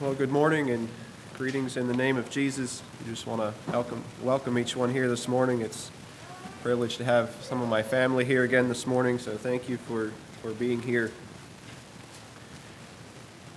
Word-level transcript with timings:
Well, 0.00 0.14
good 0.14 0.30
morning 0.30 0.70
and 0.70 0.88
greetings 1.36 1.76
in 1.76 1.86
the 1.86 1.92
name 1.92 2.16
of 2.16 2.30
Jesus. 2.30 2.82
I 3.04 3.10
just 3.10 3.26
want 3.26 3.42
to 3.42 3.70
welcome, 3.70 4.02
welcome 4.22 4.58
each 4.58 4.74
one 4.74 4.90
here 4.90 5.10
this 5.10 5.28
morning. 5.28 5.60
It's 5.60 5.90
a 6.42 6.62
privilege 6.62 6.96
to 6.96 7.04
have 7.04 7.36
some 7.42 7.60
of 7.60 7.68
my 7.68 7.82
family 7.82 8.24
here 8.24 8.42
again 8.42 8.70
this 8.70 8.86
morning, 8.86 9.18
so 9.18 9.36
thank 9.36 9.68
you 9.68 9.76
for, 9.76 10.10
for 10.40 10.52
being 10.52 10.80
here. 10.80 11.12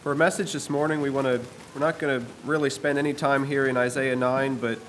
For 0.02 0.12
a 0.12 0.18
message 0.18 0.52
this 0.52 0.70
morning, 0.70 1.00
we 1.00 1.10
want 1.10 1.28
to, 1.28 1.40
we're 1.74 1.80
not 1.80 1.98
going 1.98 2.20
to 2.20 2.28
really 2.44 2.70
spend 2.70 3.00
any 3.00 3.14
time 3.14 3.46
here 3.46 3.66
in 3.66 3.78
Isaiah 3.78 4.18
9, 4.18 4.58
but 4.58 4.80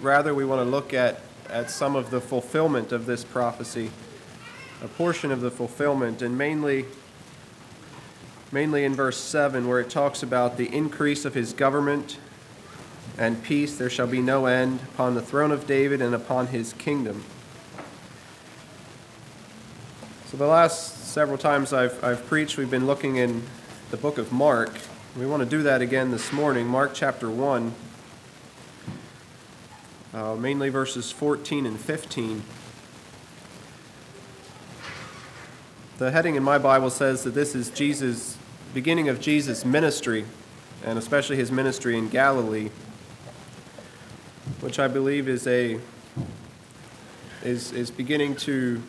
rather 0.00 0.34
we 0.34 0.46
want 0.46 0.64
to 0.64 0.70
look 0.70 0.94
at, 0.94 1.20
at 1.50 1.70
some 1.70 1.94
of 1.94 2.08
the 2.08 2.22
fulfillment 2.22 2.90
of 2.90 3.04
this 3.04 3.22
prophecy, 3.22 3.90
a 4.82 4.88
portion 4.88 5.30
of 5.30 5.42
the 5.42 5.50
fulfillment, 5.50 6.22
and 6.22 6.38
mainly 6.38 6.86
mainly 8.52 8.84
in 8.84 8.94
verse 8.94 9.16
7, 9.16 9.68
where 9.68 9.80
it 9.80 9.90
talks 9.90 10.22
about 10.22 10.56
the 10.56 10.74
increase 10.74 11.24
of 11.24 11.34
his 11.34 11.52
government 11.52 12.18
and 13.16 13.42
peace. 13.42 13.76
There 13.76 13.90
shall 13.90 14.06
be 14.06 14.20
no 14.20 14.46
end 14.46 14.80
upon 14.94 15.14
the 15.14 15.22
throne 15.22 15.52
of 15.52 15.66
David 15.66 16.00
and 16.02 16.14
upon 16.14 16.48
his 16.48 16.72
kingdom. 16.72 17.24
So, 20.26 20.36
the 20.36 20.46
last 20.46 21.12
several 21.12 21.38
times 21.38 21.72
I've, 21.72 22.02
I've 22.04 22.26
preached, 22.26 22.56
we've 22.56 22.70
been 22.70 22.86
looking 22.86 23.16
in 23.16 23.42
the 23.90 23.96
book 23.96 24.18
of 24.18 24.32
Mark. 24.32 24.70
We 25.16 25.26
want 25.26 25.42
to 25.42 25.48
do 25.48 25.64
that 25.64 25.82
again 25.82 26.12
this 26.12 26.32
morning, 26.32 26.66
Mark 26.66 26.92
chapter 26.94 27.28
1, 27.28 27.74
uh, 30.14 30.34
mainly 30.36 30.68
verses 30.68 31.10
14 31.10 31.66
and 31.66 31.78
15. 31.78 32.42
The 36.00 36.10
heading 36.10 36.34
in 36.34 36.42
my 36.42 36.56
Bible 36.56 36.88
says 36.88 37.24
that 37.24 37.34
this 37.34 37.54
is 37.54 37.68
Jesus' 37.68 38.38
beginning 38.72 39.10
of 39.10 39.20
Jesus' 39.20 39.66
ministry, 39.66 40.24
and 40.82 40.98
especially 40.98 41.36
his 41.36 41.52
ministry 41.52 41.98
in 41.98 42.08
Galilee, 42.08 42.70
which 44.60 44.78
I 44.78 44.88
believe 44.88 45.28
is 45.28 45.46
a 45.46 45.78
is 47.44 47.72
is 47.72 47.90
beginning 47.90 48.36
to 48.36 48.82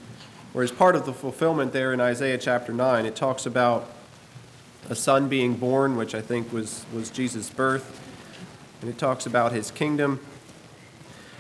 or 0.54 0.64
is 0.64 0.72
part 0.72 0.96
of 0.96 1.06
the 1.06 1.12
fulfillment 1.12 1.74
there 1.74 1.92
in 1.92 2.00
Isaiah 2.00 2.38
chapter 2.38 2.72
9. 2.72 3.06
It 3.06 3.18
talks 3.18 3.46
about 3.46 3.92
a 4.90 4.96
son 4.96 5.28
being 5.28 5.56
born, 5.56 5.98
which 5.98 6.16
I 6.16 6.22
think 6.22 6.54
was, 6.54 6.86
was 6.94 7.10
Jesus' 7.10 7.50
birth. 7.50 8.00
And 8.80 8.90
it 8.90 8.98
talks 8.98 9.26
about 9.26 9.52
his 9.52 9.70
kingdom. 9.70 10.22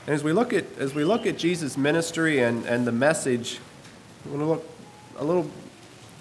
And 0.06 0.13
as 0.13 0.22
we 0.22 0.33
look 0.33 0.52
at 0.52 0.66
as 0.78 0.94
we 0.94 1.06
look 1.06 1.25
at 1.25 1.38
Jesus' 1.38 1.78
ministry 1.78 2.39
and, 2.39 2.66
and 2.66 2.85
the 2.85 2.91
message, 2.91 3.59
we 4.25 4.31
want 4.31 4.41
to 4.41 4.47
look 4.47 4.67
a 5.17 5.23
little 5.23 5.50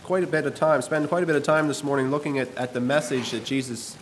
quite 0.04 0.24
a 0.24 0.26
bit 0.26 0.46
of 0.46 0.54
time, 0.54 0.82
spend 0.82 1.08
quite 1.08 1.22
a 1.22 1.26
bit 1.26 1.36
of 1.36 1.42
time 1.42 1.68
this 1.68 1.84
morning 1.84 2.10
looking 2.10 2.38
at, 2.38 2.54
at 2.56 2.72
the 2.72 2.80
message 2.80 3.30
that 3.30 3.44
Jesus 3.44 3.96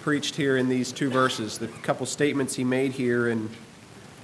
preached 0.00 0.36
here 0.36 0.56
in 0.56 0.68
these 0.68 0.92
two 0.92 1.10
verses, 1.10 1.58
the 1.58 1.68
couple 1.68 2.06
statements 2.06 2.54
he 2.54 2.64
made 2.64 2.92
here, 2.92 3.28
and 3.28 3.50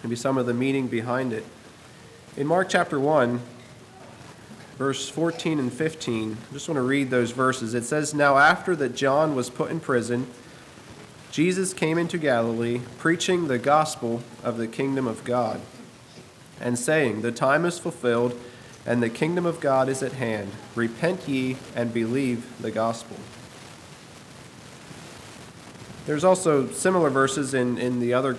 maybe 0.02 0.16
some 0.16 0.38
of 0.38 0.46
the 0.46 0.54
meaning 0.54 0.86
behind 0.86 1.32
it. 1.32 1.44
In 2.36 2.46
Mark 2.46 2.68
chapter 2.68 2.98
1, 2.98 3.40
verse 4.76 5.08
14 5.08 5.58
and 5.58 5.72
15, 5.72 6.36
I 6.50 6.52
just 6.52 6.68
want 6.68 6.76
to 6.76 6.82
read 6.82 7.10
those 7.10 7.32
verses. 7.32 7.74
It 7.74 7.84
says, 7.84 8.14
Now 8.14 8.38
after 8.38 8.74
that 8.76 8.94
John 8.94 9.34
was 9.34 9.50
put 9.50 9.70
in 9.70 9.80
prison, 9.80 10.26
Jesus 11.30 11.74
came 11.74 11.98
into 11.98 12.16
Galilee, 12.16 12.80
preaching 12.98 13.48
the 13.48 13.58
gospel 13.58 14.22
of 14.42 14.56
the 14.56 14.66
kingdom 14.66 15.06
of 15.06 15.24
God, 15.24 15.60
and 16.60 16.78
saying, 16.78 17.20
The 17.20 17.32
time 17.32 17.64
is 17.64 17.78
fulfilled 17.78 18.38
and 18.86 19.02
the 19.02 19.10
kingdom 19.10 19.44
of 19.44 19.60
God 19.60 19.88
is 19.88 20.02
at 20.02 20.12
hand. 20.12 20.52
Repent 20.74 21.28
ye 21.28 21.56
and 21.74 21.92
believe 21.92 22.46
the 22.60 22.70
gospel. 22.70 23.16
There's 26.06 26.24
also 26.24 26.68
similar 26.70 27.10
verses 27.10 27.52
in, 27.52 27.76
in 27.76 28.00
the 28.00 28.14
other 28.14 28.36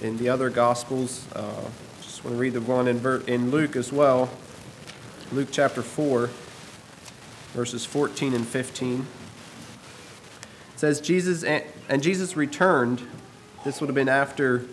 in 0.00 0.16
the 0.16 0.28
other 0.28 0.50
gospels. 0.50 1.26
Uh, 1.34 1.68
just 2.00 2.24
want 2.24 2.36
to 2.36 2.40
read 2.40 2.54
the 2.54 2.60
one 2.60 2.88
in, 2.88 3.04
in 3.26 3.50
Luke 3.50 3.76
as 3.76 3.92
well. 3.92 4.30
Luke 5.32 5.48
chapter 5.52 5.82
4, 5.82 6.28
verses 7.52 7.84
14 7.84 8.34
and 8.34 8.46
15. 8.46 9.00
It 9.00 9.06
says, 10.74 11.00
Jesus 11.00 11.44
and 11.44 12.02
Jesus 12.02 12.36
returned. 12.36 13.06
This 13.64 13.80
would 13.80 13.88
have 13.88 13.94
been 13.94 14.08
after 14.08 14.64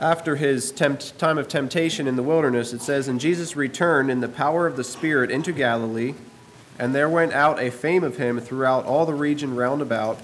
after 0.00 0.36
his 0.36 0.72
tempt, 0.72 1.16
time 1.18 1.36
of 1.36 1.46
temptation 1.46 2.08
in 2.08 2.16
the 2.16 2.22
wilderness, 2.22 2.72
it 2.72 2.80
says, 2.80 3.06
And 3.06 3.20
Jesus 3.20 3.54
returned 3.54 4.10
in 4.10 4.20
the 4.20 4.28
power 4.28 4.66
of 4.66 4.76
the 4.76 4.82
Spirit 4.82 5.30
into 5.30 5.52
Galilee, 5.52 6.14
and 6.78 6.94
there 6.94 7.08
went 7.08 7.34
out 7.34 7.60
a 7.60 7.70
fame 7.70 8.02
of 8.02 8.16
him 8.16 8.40
throughout 8.40 8.86
all 8.86 9.04
the 9.04 9.12
region 9.12 9.54
round 9.54 9.82
about, 9.82 10.18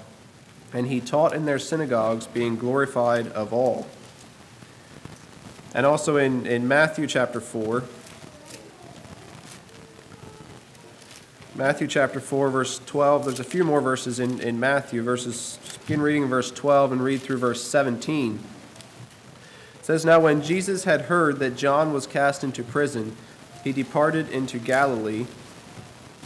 and 0.73 0.87
he 0.87 0.99
taught 0.99 1.33
in 1.33 1.45
their 1.45 1.59
synagogues, 1.59 2.25
being 2.25 2.55
glorified 2.55 3.27
of 3.27 3.53
all. 3.53 3.87
And 5.75 5.85
also 5.85 6.17
in, 6.17 6.47
in 6.47 6.67
Matthew 6.67 7.05
chapter 7.05 7.39
4, 7.39 7.83
Matthew 11.53 11.87
chapter 11.87 12.19
4, 12.19 12.49
verse 12.49 12.81
12. 12.85 13.25
There's 13.25 13.39
a 13.39 13.43
few 13.43 13.63
more 13.63 13.81
verses 13.81 14.19
in, 14.19 14.39
in 14.41 14.59
Matthew, 14.59 15.03
verses, 15.03 15.59
begin 15.85 16.01
reading 16.01 16.27
verse 16.27 16.51
12 16.51 16.91
and 16.93 17.03
read 17.03 17.21
through 17.21 17.37
verse 17.37 17.63
17 17.63 18.39
says 19.87 20.03
now 20.03 20.19
when 20.19 20.41
Jesus 20.41 20.83
had 20.83 21.03
heard 21.03 21.39
that 21.39 21.55
John 21.55 21.93
was 21.93 22.05
cast 22.05 22.43
into 22.43 22.61
prison, 22.61 23.15
he 23.63 23.71
departed 23.71 24.29
into 24.29 24.59
Galilee, 24.59 25.27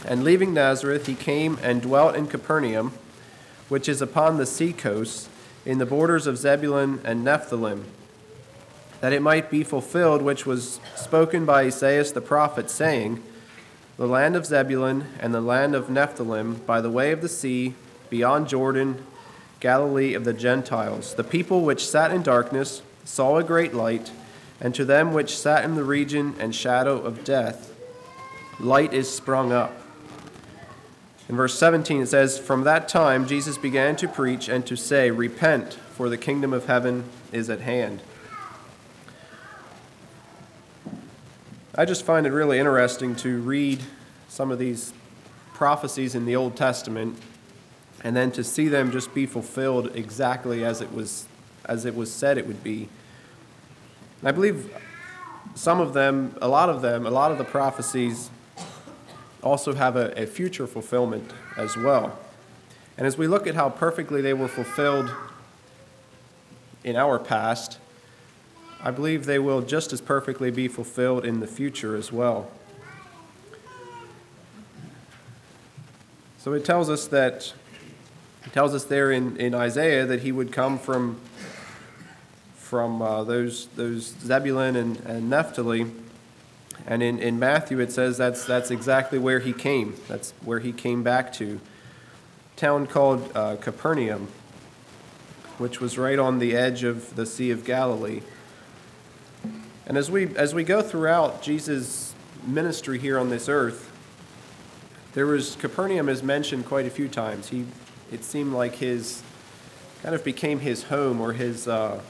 and 0.04 0.24
leaving 0.24 0.52
Nazareth, 0.52 1.06
he 1.06 1.14
came 1.14 1.60
and 1.62 1.80
dwelt 1.80 2.16
in 2.16 2.26
Capernaum, 2.26 2.92
which 3.68 3.88
is 3.88 4.02
upon 4.02 4.36
the 4.36 4.46
sea 4.46 4.72
coast, 4.72 5.28
in 5.64 5.78
the 5.78 5.86
borders 5.86 6.26
of 6.26 6.38
Zebulun 6.38 7.00
and 7.04 7.24
Nephthalim, 7.24 7.84
that 9.00 9.12
it 9.12 9.22
might 9.22 9.48
be 9.48 9.62
fulfilled 9.62 10.22
which 10.22 10.44
was 10.44 10.80
spoken 10.96 11.46
by 11.46 11.62
Esaias 11.62 12.10
the 12.10 12.20
prophet, 12.20 12.68
saying, 12.68 13.22
The 13.96 14.08
land 14.08 14.34
of 14.34 14.44
Zebulun 14.44 15.04
and 15.20 15.32
the 15.32 15.40
land 15.40 15.76
of 15.76 15.86
Nephthalim, 15.86 16.66
by 16.66 16.80
the 16.80 16.90
way 16.90 17.12
of 17.12 17.22
the 17.22 17.28
sea, 17.28 17.76
beyond 18.10 18.48
Jordan, 18.48 19.06
Galilee 19.60 20.14
of 20.14 20.24
the 20.24 20.34
Gentiles, 20.34 21.14
the 21.14 21.22
people 21.22 21.60
which 21.60 21.86
sat 21.86 22.10
in 22.10 22.24
darkness, 22.24 22.82
saw 23.04 23.36
a 23.36 23.44
great 23.44 23.74
light, 23.74 24.10
and 24.60 24.74
to 24.74 24.84
them 24.84 25.12
which 25.12 25.36
sat 25.36 25.64
in 25.64 25.74
the 25.74 25.84
region 25.84 26.34
and 26.38 26.54
shadow 26.54 26.98
of 26.98 27.24
death, 27.24 27.74
light 28.60 28.92
is 28.92 29.12
sprung 29.12 29.52
up. 29.52 29.82
In 31.28 31.36
verse 31.36 31.58
17 31.58 32.02
it 32.02 32.06
says, 32.06 32.38
From 32.38 32.64
that 32.64 32.88
time 32.88 33.26
Jesus 33.26 33.56
began 33.58 33.96
to 33.96 34.08
preach 34.08 34.48
and 34.48 34.66
to 34.66 34.76
say, 34.76 35.10
Repent, 35.10 35.74
for 35.74 36.08
the 36.08 36.18
kingdom 36.18 36.52
of 36.52 36.66
heaven 36.66 37.04
is 37.32 37.48
at 37.48 37.60
hand. 37.60 38.02
I 41.74 41.86
just 41.86 42.04
find 42.04 42.26
it 42.26 42.32
really 42.32 42.58
interesting 42.58 43.16
to 43.16 43.40
read 43.40 43.80
some 44.28 44.50
of 44.50 44.58
these 44.58 44.92
prophecies 45.54 46.14
in 46.14 46.26
the 46.26 46.36
Old 46.36 46.54
Testament 46.54 47.18
and 48.04 48.14
then 48.14 48.30
to 48.32 48.44
see 48.44 48.68
them 48.68 48.90
just 48.90 49.14
be 49.14 49.26
fulfilled 49.26 49.92
exactly 49.94 50.64
as 50.64 50.80
it 50.80 50.92
was 50.92 51.26
as 51.64 51.84
it 51.84 51.94
was 51.94 52.12
said 52.12 52.38
it 52.38 52.46
would 52.46 52.62
be. 52.62 52.88
And 54.20 54.28
I 54.28 54.32
believe 54.32 54.72
some 55.54 55.80
of 55.80 55.92
them, 55.92 56.36
a 56.40 56.48
lot 56.48 56.68
of 56.68 56.82
them, 56.82 57.06
a 57.06 57.10
lot 57.10 57.32
of 57.32 57.38
the 57.38 57.44
prophecies 57.44 58.30
also 59.42 59.74
have 59.74 59.96
a, 59.96 60.22
a 60.22 60.26
future 60.26 60.66
fulfillment 60.66 61.32
as 61.56 61.76
well. 61.76 62.18
And 62.96 63.06
as 63.06 63.18
we 63.18 63.26
look 63.26 63.46
at 63.46 63.54
how 63.54 63.68
perfectly 63.68 64.20
they 64.20 64.34
were 64.34 64.48
fulfilled 64.48 65.12
in 66.84 66.96
our 66.96 67.18
past, 67.18 67.78
I 68.80 68.90
believe 68.90 69.26
they 69.26 69.38
will 69.38 69.60
just 69.60 69.92
as 69.92 70.00
perfectly 70.00 70.50
be 70.50 70.68
fulfilled 70.68 71.24
in 71.24 71.40
the 71.40 71.46
future 71.46 71.96
as 71.96 72.12
well. 72.12 72.50
So 76.38 76.52
it 76.54 76.64
tells 76.64 76.90
us 76.90 77.06
that, 77.06 77.52
it 78.44 78.52
tells 78.52 78.74
us 78.74 78.84
there 78.84 79.12
in, 79.12 79.36
in 79.36 79.54
Isaiah 79.54 80.04
that 80.06 80.22
he 80.22 80.32
would 80.32 80.50
come 80.50 80.78
from 80.78 81.20
from 82.72 83.02
uh, 83.02 83.22
those, 83.22 83.66
those 83.76 84.14
Zebulun 84.24 84.76
and, 84.76 84.98
and 85.00 85.28
Naphtali. 85.28 85.84
And 86.86 87.02
in, 87.02 87.18
in 87.18 87.38
Matthew, 87.38 87.80
it 87.80 87.92
says 87.92 88.16
that's, 88.16 88.46
that's 88.46 88.70
exactly 88.70 89.18
where 89.18 89.40
he 89.40 89.52
came. 89.52 89.94
That's 90.08 90.32
where 90.42 90.58
he 90.58 90.72
came 90.72 91.02
back 91.02 91.34
to. 91.34 91.60
A 92.56 92.58
town 92.58 92.86
called 92.86 93.30
uh, 93.34 93.56
Capernaum, 93.56 94.28
which 95.58 95.82
was 95.82 95.98
right 95.98 96.18
on 96.18 96.38
the 96.38 96.56
edge 96.56 96.82
of 96.82 97.14
the 97.14 97.26
Sea 97.26 97.50
of 97.50 97.66
Galilee. 97.66 98.22
And 99.86 99.98
as 99.98 100.10
we, 100.10 100.34
as 100.34 100.54
we 100.54 100.64
go 100.64 100.80
throughout 100.80 101.42
Jesus' 101.42 102.14
ministry 102.46 102.98
here 102.98 103.18
on 103.18 103.28
this 103.28 103.50
earth, 103.50 103.92
there 105.12 105.26
was 105.26 105.56
Capernaum 105.56 106.08
is 106.08 106.22
mentioned 106.22 106.64
quite 106.64 106.86
a 106.86 106.90
few 106.90 107.08
times. 107.08 107.50
He, 107.50 107.66
it 108.10 108.24
seemed 108.24 108.54
like 108.54 108.76
his 108.76 109.22
kind 110.02 110.14
of 110.14 110.24
became 110.24 110.60
his 110.60 110.84
home 110.84 111.20
or 111.20 111.34
his, 111.34 111.68
uh, 111.68 112.00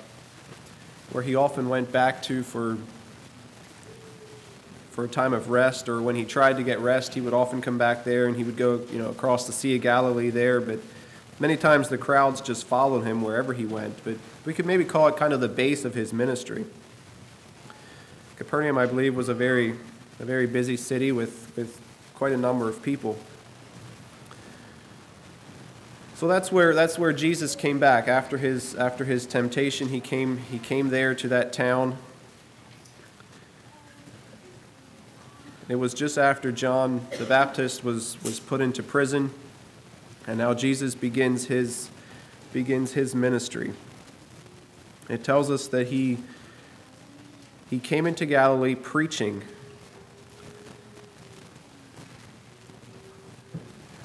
where 1.13 1.23
he 1.23 1.35
often 1.35 1.69
went 1.69 1.93
back 1.93 2.23
to 2.23 2.43
for 2.43 2.77
for 4.91 5.05
a 5.05 5.09
time 5.09 5.33
of 5.33 5.49
rest 5.49 5.89
or 5.89 6.03
when 6.03 6.17
he 6.17 6.25
tried 6.25 6.57
to 6.57 6.63
get 6.63 6.79
rest 6.81 7.15
he 7.15 7.21
would 7.21 7.33
often 7.33 7.63
come 7.63 7.79
back 7.79 8.05
there 8.05 8.27
and 8.27 8.37
he 8.37 8.45
would 8.45 8.57
go 8.57 8.81
you 8.93 8.99
know 8.99 9.09
across 9.09 9.47
the 9.47 9.53
sea 9.53 9.77
of 9.77 9.83
galilee 9.83 10.29
there 10.29 10.61
but 10.61 10.79
Many 11.43 11.57
times 11.57 11.89
the 11.89 11.99
crowds 11.99 12.41
just 12.41 12.67
followed 12.67 13.03
him 13.03 13.21
wherever 13.21 13.53
he 13.53 13.65
went, 13.65 14.05
but 14.05 14.17
we 14.45 14.55
could 14.55 14.65
maybe 14.65 14.85
call 14.85 15.09
it 15.09 15.17
kind 15.17 15.33
of 15.33 15.41
the 15.41 15.49
base 15.49 15.85
of 15.85 15.93
his 15.93 16.13
ministry. 16.13 16.65
Capernaum, 18.37 18.79
I 18.79 18.87
believe, 18.87 19.17
was 19.17 19.29
a 19.29 19.35
very, 19.35 19.71
a 20.21 20.25
very 20.25 20.47
busy 20.47 20.77
city 20.77 21.11
with, 21.11 21.51
with 21.57 21.81
quite 22.15 22.33
a 22.33 22.37
number 22.37 22.69
of 22.69 22.81
people. 22.81 23.19
So 26.23 26.29
that's 26.29 26.53
where, 26.53 26.73
that's 26.73 27.01
where 27.01 27.13
Jesus 27.13 27.57
came 27.57 27.81
back 27.81 28.07
after 28.07 28.39
his, 28.39 28.77
after 28.77 29.05
his 29.05 29.27
temptation. 29.27 29.89
He 29.89 29.99
came, 29.99 30.37
he 30.37 30.61
came 30.61 30.91
there 30.91 31.17
to 31.17 31.27
that 31.27 31.53
town. 31.53 31.97
It 35.69 35.75
was 35.75 35.93
just 35.93 36.19
after 36.19 36.53
John 36.53 37.05
the 37.19 37.25
Baptist 37.25 37.83
was, 37.83 38.23
was 38.23 38.39
put 38.39 38.61
into 38.61 38.85
prison, 38.85 39.33
and 40.29 40.39
now 40.39 40.55
Jesus 40.55 40.95
begins 40.95 41.47
his, 41.47 41.91
begins 42.53 42.93
his 42.93 43.17
ministry. 43.17 43.73
It 45.09 45.25
tells 45.25 45.51
us 45.51 45.67
that 45.67 45.89
he, 45.89 46.19
he 47.69 47.81
came 47.81 48.07
into 48.07 48.27
Galilee 48.27 48.77
preaching 48.77 49.43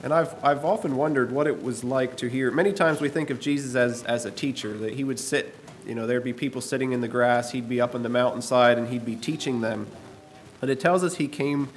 And 0.03 0.13
I've, 0.13 0.33
I've 0.43 0.63
often 0.63 0.95
wondered 0.95 1.31
what 1.31 1.47
it 1.47 1.63
was 1.63 1.83
like 1.83 2.17
to 2.17 2.27
hear. 2.27 2.51
Many 2.51 2.71
times 2.71 3.01
we 3.01 3.09
think 3.09 3.29
of 3.29 3.39
Jesus 3.39 3.75
as, 3.75 4.03
as 4.03 4.25
a 4.25 4.31
teacher, 4.31 4.77
that 4.77 4.93
he 4.93 5.03
would 5.03 5.19
sit, 5.19 5.55
you 5.85 5.95
know, 5.95 6.05
there'd 6.05 6.23
be 6.23 6.33
people 6.33 6.61
sitting 6.61 6.91
in 6.91 7.01
the 7.01 7.07
grass, 7.07 7.51
he'd 7.51 7.67
be 7.67 7.81
up 7.81 7.95
on 7.95 8.03
the 8.03 8.09
mountainside, 8.09 8.77
and 8.77 8.89
he'd 8.89 9.05
be 9.05 9.15
teaching 9.15 9.61
them. 9.61 9.87
But 10.59 10.69
it 10.69 10.79
tells 10.79 11.03
us 11.03 11.15
he 11.15 11.27
came, 11.27 11.69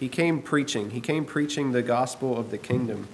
he 0.00 0.08
came 0.08 0.40
preaching. 0.40 0.90
He 0.90 1.00
came 1.00 1.24
preaching 1.24 1.72
the 1.72 1.82
gospel 1.82 2.38
of 2.38 2.50
the 2.50 2.58
kingdom. 2.58 3.08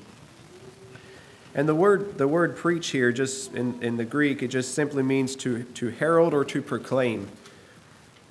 And 1.54 1.68
the 1.68 1.74
word, 1.74 2.16
the 2.16 2.28
word 2.28 2.56
preach 2.56 2.88
here, 2.88 3.12
just 3.12 3.54
in, 3.54 3.82
in 3.82 3.96
the 3.96 4.04
Greek, 4.04 4.42
it 4.42 4.48
just 4.48 4.74
simply 4.74 5.02
means 5.02 5.36
to, 5.36 5.64
to 5.64 5.90
herald 5.90 6.32
or 6.32 6.44
to 6.46 6.62
proclaim. 6.62 7.28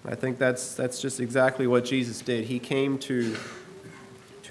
I 0.06 0.16
think 0.16 0.40
that's, 0.40 0.74
that's 0.74 1.00
just 1.00 1.20
exactly 1.20 1.68
what 1.68 1.86
Jesus 1.86 2.22
did. 2.22 2.46
He 2.46 2.58
came 2.58 2.98
to 3.00 3.38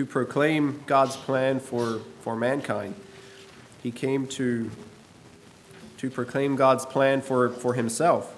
to 0.00 0.06
proclaim 0.06 0.82
God's 0.87 1.14
plan 1.14 1.61
for, 1.61 2.00
for 2.23 2.35
mankind. 2.35 2.94
He 3.82 3.91
came 3.91 4.26
to, 4.29 4.70
to 5.99 6.08
proclaim 6.08 6.56
God's 6.56 6.87
plan 6.87 7.20
for, 7.20 7.50
for 7.50 7.75
himself. 7.75 8.35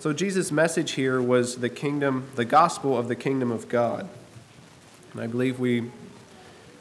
So 0.00 0.12
Jesus' 0.12 0.50
message 0.50 0.92
here 0.92 1.22
was 1.22 1.58
the 1.58 1.68
kingdom, 1.68 2.26
the 2.34 2.44
gospel 2.44 2.98
of 2.98 3.06
the 3.06 3.14
kingdom 3.14 3.52
of 3.52 3.68
God. 3.68 4.08
And 5.12 5.22
I 5.22 5.28
believe 5.28 5.60
we 5.60 5.92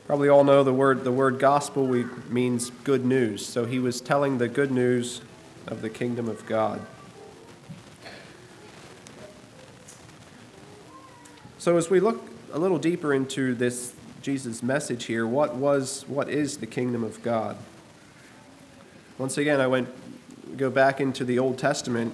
probably 0.07 0.27
all 0.27 0.43
know 0.43 0.63
the 0.63 0.73
word 0.73 1.03
the 1.03 1.11
word 1.11 1.37
gospel 1.37 1.85
we, 1.85 2.05
means 2.29 2.71
good 2.83 3.05
news. 3.05 3.45
So 3.45 3.65
he 3.65 3.77
was 3.77 4.01
telling 4.01 4.39
the 4.39 4.47
good 4.47 4.71
news 4.71 5.21
of 5.67 5.83
the 5.83 5.89
kingdom 5.89 6.27
of 6.27 6.47
God. 6.47 6.81
So 11.63 11.77
as 11.77 11.89
we 11.89 12.01
look 12.01 12.21
a 12.51 12.59
little 12.59 12.77
deeper 12.77 13.13
into 13.13 13.55
this 13.55 13.93
Jesus 14.21 14.61
message 14.61 15.05
here, 15.05 15.25
what 15.25 15.55
was 15.55 16.03
what 16.09 16.27
is 16.27 16.57
the 16.57 16.67
kingdom 16.67 17.05
of 17.05 17.23
God? 17.23 17.55
Once 19.17 19.37
again, 19.37 19.61
I 19.61 19.67
went 19.67 19.87
go 20.57 20.69
back 20.69 20.99
into 20.99 21.23
the 21.23 21.39
Old 21.39 21.57
Testament, 21.57 22.13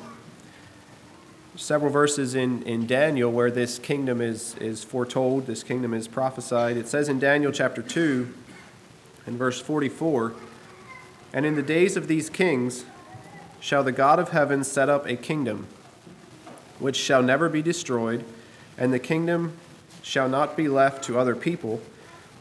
several 1.56 1.92
verses 1.92 2.36
in, 2.36 2.62
in 2.62 2.86
Daniel 2.86 3.32
where 3.32 3.50
this 3.50 3.80
kingdom 3.80 4.22
is, 4.22 4.54
is 4.58 4.84
foretold, 4.84 5.48
this 5.48 5.64
kingdom 5.64 5.96
is 5.96 6.08
prophesied. 6.08 6.78
It 6.78 6.88
says 6.88 7.10
in 7.10 7.18
Daniel 7.18 7.52
chapter 7.52 7.82
2 7.82 8.32
and 9.26 9.36
verse 9.36 9.60
44 9.60 10.36
And 11.34 11.44
in 11.44 11.56
the 11.56 11.64
days 11.64 11.98
of 11.98 12.08
these 12.08 12.30
kings 12.30 12.86
shall 13.60 13.84
the 13.84 13.92
God 13.92 14.20
of 14.20 14.30
heaven 14.30 14.64
set 14.64 14.90
up 14.90 15.08
a 15.08 15.16
kingdom 15.16 15.66
which 16.78 16.98
shall 16.98 17.24
never 17.24 17.50
be 17.50 17.64
destroyed 17.64 18.24
and 18.80 18.94
the 18.94 19.00
kingdom 19.00 19.54
shall 20.02 20.30
not 20.30 20.58
be 20.58 20.68
left 20.68 21.04
to 21.04 21.20
other 21.20 21.36
people, 21.36 21.82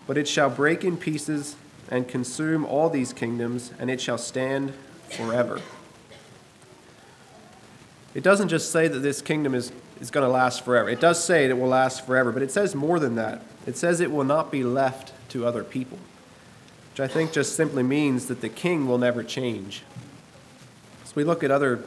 but 0.07 0.17
it 0.17 0.29
shall 0.29 0.49
break 0.49 0.85
in 0.85 0.97
pieces 0.97 1.57
and 1.91 2.07
consume 2.07 2.65
all 2.65 2.89
these 2.89 3.13
kingdoms, 3.13 3.73
and 3.79 3.91
it 3.91 4.01
shall 4.01 4.17
stand 4.17 4.73
forever. 5.11 5.61
It 8.15 8.23
doesn't 8.23 8.49
just 8.49 8.71
say 8.71 8.89
that 8.89 9.01
this 9.01 9.21
kingdom 9.21 9.55
is, 9.55 9.73
is 10.01 10.11
going 10.11 10.25
to 10.25 10.33
last 10.33 10.65
forever. 10.65 10.89
It 10.89 11.01
does 11.01 11.23
say 11.23 11.47
it 11.47 11.59
will 11.59 11.69
last 11.69 12.07
forever, 12.07 12.31
but 12.31 12.43
it 12.43 12.51
says 12.51 12.75
more 12.75 12.99
than 12.99 13.17
that. 13.17 13.43
It 13.67 13.77
says 13.77 14.01
it 14.01 14.13
will 14.13 14.25
not 14.25 14.51
be 14.51 14.63
left 14.63 15.13
to 15.31 15.45
other 15.45 15.65
people, 15.65 15.99
which 16.93 17.01
I 17.01 17.09
think 17.09 17.33
just 17.33 17.57
simply 17.57 17.83
means 17.83 18.27
that 18.27 18.41
the 18.41 18.49
king 18.49 18.87
will 18.87 18.99
never 18.99 19.25
change. 19.25 19.83
As 21.05 21.17
we 21.17 21.25
look 21.25 21.43
at 21.43 21.51
other, 21.51 21.83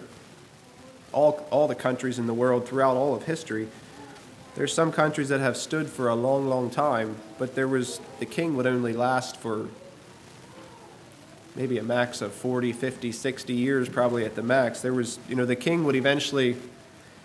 all, 1.12 1.47
all 1.51 1.68
the 1.68 1.75
countries 1.75 2.19
in 2.19 2.27
the 2.27 2.33
world 2.33 2.68
throughout 2.68 2.97
all 2.97 3.15
of 3.15 3.24
history, 3.24 3.68
there's 4.56 4.74
some 4.74 4.92
countries 4.92 5.30
that 5.30 5.39
have 5.39 5.56
stood 5.56 5.89
for 5.89 6.09
a 6.09 6.15
long, 6.15 6.50
long 6.50 6.69
time, 6.69 7.15
but 7.39 7.56
there 7.56 7.68
was 7.68 8.01
the 8.19 8.25
king 8.25 8.56
would 8.57 8.68
only 8.68 8.94
last 8.94 9.38
for 9.38 9.69
maybe 11.56 11.77
a 11.77 11.83
max 11.83 12.21
of 12.21 12.33
40, 12.33 12.74
50, 12.74 13.12
60 13.12 13.53
years, 13.53 13.89
probably 13.89 14.25
at 14.25 14.36
the 14.36 14.44
max. 14.44 14.81
There 14.81 14.94
was, 14.94 15.19
you 15.27 15.36
know, 15.36 15.45
the 15.45 15.56
king 15.56 15.83
would 15.86 15.95
eventually, 15.95 16.56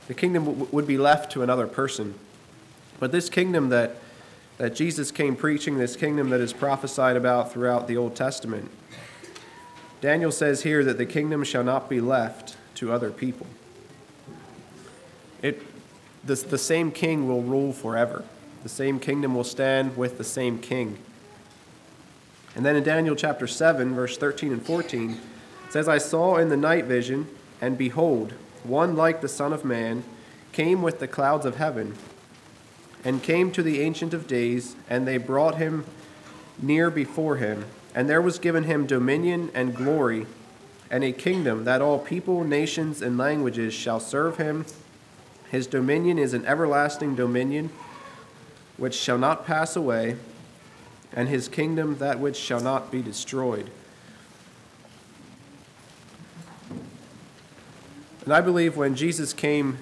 the 0.09 0.15
kingdom 0.15 0.45
w- 0.45 0.69
would 0.73 0.87
be 0.87 0.99
left 0.99 1.33
to 1.33 1.43
another 1.43 1.67
person. 1.67 2.15
But 2.99 3.13
this 3.13 3.29
kingdom 3.29 3.69
that, 3.69 3.97
that 4.59 4.75
Jesus 4.75 5.11
came 5.11 5.37
preaching, 5.37 5.79
this 5.79 5.97
kingdom 5.97 6.31
that 6.31 6.41
is 6.41 6.53
prophesied 6.53 7.17
about 7.17 7.53
throughout 7.53 7.87
the 7.87 7.97
Old 7.97 8.17
Testament, 8.17 8.71
Daniel 10.01 10.33
says 10.33 10.63
here 10.63 10.85
that 10.85 10.99
the 10.99 11.07
kingdom 11.07 11.45
shall 11.45 11.65
not 11.65 11.89
be 11.89 12.01
left 12.01 12.57
to 12.77 12.93
other 12.93 13.11
people. 13.11 13.47
The, 16.27 16.35
the 16.35 16.59
same 16.59 16.91
king 16.91 17.29
will 17.29 17.43
rule 17.43 17.73
forever. 17.73 18.25
The 18.63 18.69
same 18.69 18.99
kingdom 18.99 19.35
will 19.35 19.45
stand 19.45 19.97
with 19.97 20.19
the 20.19 20.25
same 20.25 20.59
king. 20.59 20.99
And 22.57 22.65
then 22.65 22.75
in 22.75 22.83
Daniel 22.83 23.15
chapter 23.15 23.47
7, 23.47 23.95
verse 23.95 24.17
13 24.17 24.53
and 24.53 24.65
14, 24.65 25.11
it 25.13 25.19
says, 25.73 25.89
I 25.89 25.99
saw 25.99 26.37
in 26.37 26.49
the 26.49 26.57
night 26.57 26.87
vision, 26.87 27.29
and 27.61 27.79
behold, 27.79 28.33
one 28.65 28.97
like 28.97 29.21
the 29.21 29.29
Son 29.29 29.53
of 29.53 29.65
Man 29.65 30.03
came 30.53 30.83
with 30.83 30.99
the 30.99 31.07
clouds 31.07 31.47
of 31.47 31.57
heaven, 31.57 31.95
and 33.05 33.23
came 33.23 33.53
to 33.53 33.63
the 33.63 33.83
Ancient 33.83 34.15
of 34.15 34.27
Days, 34.27 34.75
and 34.89 35.07
they 35.07 35.19
brought 35.19 35.57
him 35.57 35.85
near 36.61 36.91
before 36.91 37.37
him. 37.37 37.67
And 37.95 38.09
there 38.09 38.23
was 38.23 38.39
given 38.39 38.65
him 38.65 38.87
dominion 38.87 39.51
and 39.55 39.77
glory, 39.77 40.27
and 40.91 41.05
a 41.05 41.13
kingdom 41.13 41.65
that 41.65 41.83
all 41.83 41.99
people, 41.99 42.43
nations, 42.43 43.03
and 43.03 43.17
languages 43.19 43.75
shall 43.75 44.01
serve 44.01 44.39
him. 44.39 44.65
His 45.51 45.67
dominion 45.67 46.19
is 46.19 46.35
an 46.35 46.45
everlasting 46.45 47.15
dominion 47.15 47.71
which 48.77 48.95
shall 48.95 49.19
not 49.19 49.47
pass 49.47 49.77
away, 49.77 50.17
and 51.13 51.29
his 51.29 51.49
kingdom 51.49 51.99
that 51.99 52.19
which 52.19 52.37
shall 52.37 52.61
not 52.61 52.91
be 52.91 53.01
destroyed. 53.01 53.71
And 58.25 58.35
I 58.35 58.41
believe 58.41 58.77
when 58.77 58.97
Jesus 58.97 59.33
came 59.33 59.79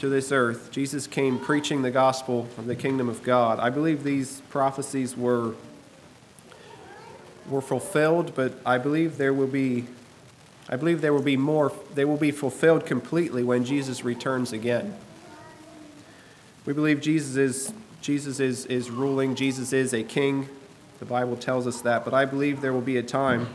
to 0.00 0.08
this 0.08 0.32
earth, 0.32 0.70
Jesus 0.72 1.06
came 1.06 1.38
preaching 1.38 1.82
the 1.82 1.90
gospel 1.90 2.48
of 2.56 2.66
the 2.66 2.74
kingdom 2.74 3.08
of 3.08 3.22
God. 3.22 3.60
I 3.60 3.70
believe 3.70 4.02
these 4.02 4.40
prophecies 4.48 5.16
were, 5.16 5.54
were 7.48 7.60
fulfilled, 7.60 8.34
but 8.34 8.54
I 8.64 8.78
believe 8.78 9.18
there 9.18 9.34
will 9.34 9.46
be 9.46 9.84
I 10.68 10.76
believe 10.76 11.00
there 11.00 11.12
will 11.12 11.22
be 11.22 11.36
more, 11.36 11.72
they 11.94 12.04
will 12.04 12.16
be 12.16 12.30
fulfilled 12.30 12.86
completely 12.86 13.42
when 13.42 13.64
Jesus 13.64 14.04
returns 14.04 14.52
again. 14.52 14.96
We 16.64 16.72
believe 16.72 17.00
Jesus 17.00 17.36
is, 17.36 17.72
Jesus 18.00 18.40
is, 18.40 18.64
is 18.66 18.90
ruling, 18.90 19.34
Jesus 19.34 19.72
is 19.72 19.92
a 19.92 20.02
king. 20.02 20.48
The 21.00 21.04
Bible 21.04 21.36
tells 21.36 21.66
us 21.66 21.82
that, 21.82 22.04
but 22.04 22.14
I 22.14 22.24
believe 22.24 22.62
there 22.62 22.72
will 22.72 22.80
be 22.80 22.96
a 22.96 23.02
time 23.02 23.48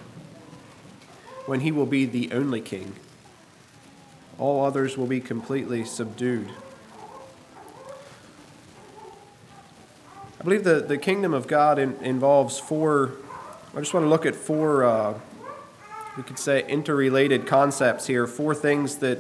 when 1.48 1.62
he 1.62 1.72
will 1.72 1.88
be 1.88 2.06
the 2.06 2.32
only 2.32 2.62
king. 2.62 2.94
All 4.38 4.64
others 4.64 4.98
will 4.98 5.08
be 5.08 5.20
completely 5.20 5.84
subdued. 5.86 6.50
I 10.40 10.44
believe 10.44 10.64
the, 10.64 10.80
the 10.80 10.98
kingdom 10.98 11.34
of 11.34 11.48
God 11.48 11.80
in, 11.80 11.96
involves 12.02 12.60
four, 12.60 13.14
I 13.76 13.80
just 13.80 13.94
want 13.94 14.06
to 14.06 14.10
look 14.10 14.26
at 14.26 14.36
four 14.36 14.84
uh, 14.84 15.16
we 16.20 16.24
could 16.24 16.38
say, 16.38 16.68
interrelated 16.68 17.48
concepts 17.48 18.06
here, 18.06 18.28
four 18.28 18.54
things 18.54 18.98
that, 18.98 19.20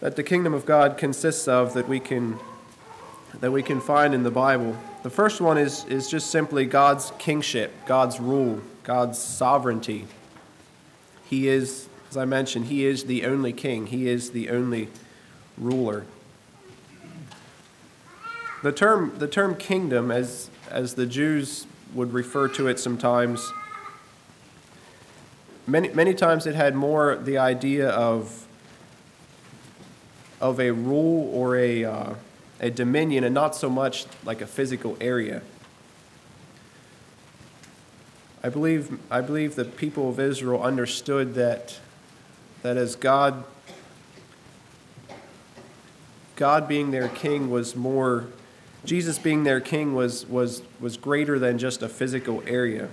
that 0.00 0.16
the 0.16 0.22
kingdom 0.24 0.52
of 0.52 0.66
God 0.66 0.98
consists 0.98 1.46
of 1.46 1.74
that 1.74 1.86
we 1.86 2.00
can, 2.00 2.40
that 3.38 3.52
we 3.52 3.62
can 3.62 3.80
find 3.80 4.12
in 4.12 4.24
the 4.24 4.30
Bible. 4.32 4.76
The 5.04 5.10
first 5.10 5.40
one 5.40 5.56
is, 5.56 5.84
is 5.84 6.10
just 6.10 6.32
simply 6.32 6.64
God's 6.64 7.12
kingship, 7.20 7.72
God's 7.86 8.18
rule, 8.18 8.62
God's 8.82 9.20
sovereignty. 9.20 10.08
He 11.30 11.46
is, 11.46 11.88
as 12.10 12.16
I 12.16 12.24
mentioned, 12.24 12.64
He 12.64 12.84
is 12.84 13.04
the 13.04 13.24
only 13.24 13.52
king, 13.52 13.86
He 13.86 14.08
is 14.08 14.32
the 14.32 14.50
only 14.50 14.88
ruler. 15.56 16.04
The 18.64 18.72
term, 18.72 19.16
the 19.18 19.28
term 19.28 19.54
kingdom, 19.54 20.10
as, 20.10 20.50
as 20.68 20.94
the 20.94 21.06
Jews 21.06 21.68
would 21.94 22.12
refer 22.12 22.48
to 22.48 22.66
it 22.66 22.80
sometimes. 22.80 23.48
Many, 25.68 25.88
many 25.88 26.14
times 26.14 26.46
it 26.46 26.54
had 26.54 26.76
more 26.76 27.16
the 27.16 27.38
idea 27.38 27.88
of, 27.88 28.46
of 30.40 30.60
a 30.60 30.70
rule 30.70 31.28
or 31.34 31.56
a, 31.56 31.84
uh, 31.84 32.14
a 32.60 32.70
dominion 32.70 33.24
and 33.24 33.34
not 33.34 33.56
so 33.56 33.68
much 33.68 34.06
like 34.24 34.40
a 34.40 34.46
physical 34.46 34.96
area. 35.00 35.42
I 38.44 38.48
believe, 38.48 38.96
I 39.10 39.22
believe 39.22 39.56
the 39.56 39.64
people 39.64 40.08
of 40.08 40.20
Israel 40.20 40.62
understood 40.62 41.34
that, 41.34 41.80
that 42.62 42.76
as 42.76 42.94
God, 42.94 43.42
God 46.36 46.68
being 46.68 46.92
their 46.92 47.08
king 47.08 47.50
was 47.50 47.74
more, 47.74 48.26
Jesus 48.84 49.18
being 49.18 49.42
their 49.42 49.60
king 49.60 49.96
was, 49.96 50.26
was, 50.26 50.62
was 50.78 50.96
greater 50.96 51.40
than 51.40 51.58
just 51.58 51.82
a 51.82 51.88
physical 51.88 52.40
area. 52.46 52.88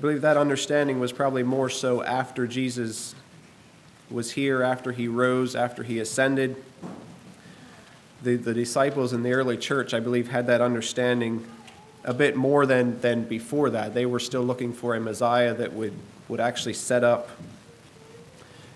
I 0.00 0.02
believe 0.02 0.22
that 0.22 0.38
understanding 0.38 0.98
was 0.98 1.12
probably 1.12 1.42
more 1.42 1.68
so 1.68 2.02
after 2.02 2.46
Jesus 2.46 3.14
was 4.10 4.32
here, 4.32 4.62
after 4.62 4.92
he 4.92 5.08
rose, 5.08 5.54
after 5.54 5.82
he 5.82 5.98
ascended 5.98 6.56
the, 8.22 8.36
the 8.36 8.54
disciples 8.54 9.12
in 9.12 9.22
the 9.22 9.34
early 9.34 9.58
church, 9.58 9.92
I 9.92 10.00
believe, 10.00 10.28
had 10.28 10.46
that 10.46 10.62
understanding 10.62 11.44
a 12.02 12.14
bit 12.14 12.34
more 12.34 12.64
than, 12.64 12.98
than 13.02 13.24
before 13.24 13.68
that. 13.68 13.92
They 13.92 14.06
were 14.06 14.20
still 14.20 14.40
looking 14.40 14.72
for 14.72 14.94
a 14.94 15.00
Messiah 15.00 15.52
that 15.52 15.74
would, 15.74 15.92
would 16.30 16.40
actually 16.40 16.72
set 16.72 17.04
up 17.04 17.28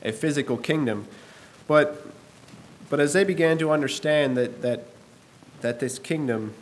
a 0.03 0.13
physical 0.13 0.59
kingdom. 0.59 1.09
But, 1.67 2.07
but 2.91 3.01
as 3.01 3.15
they 3.15 3.25
began 3.25 3.57
to 3.61 3.71
understand 3.71 4.37
that, 4.37 4.61
that, 4.61 4.89
that 5.63 5.81
this 5.81 5.99
kingdom 5.99 6.53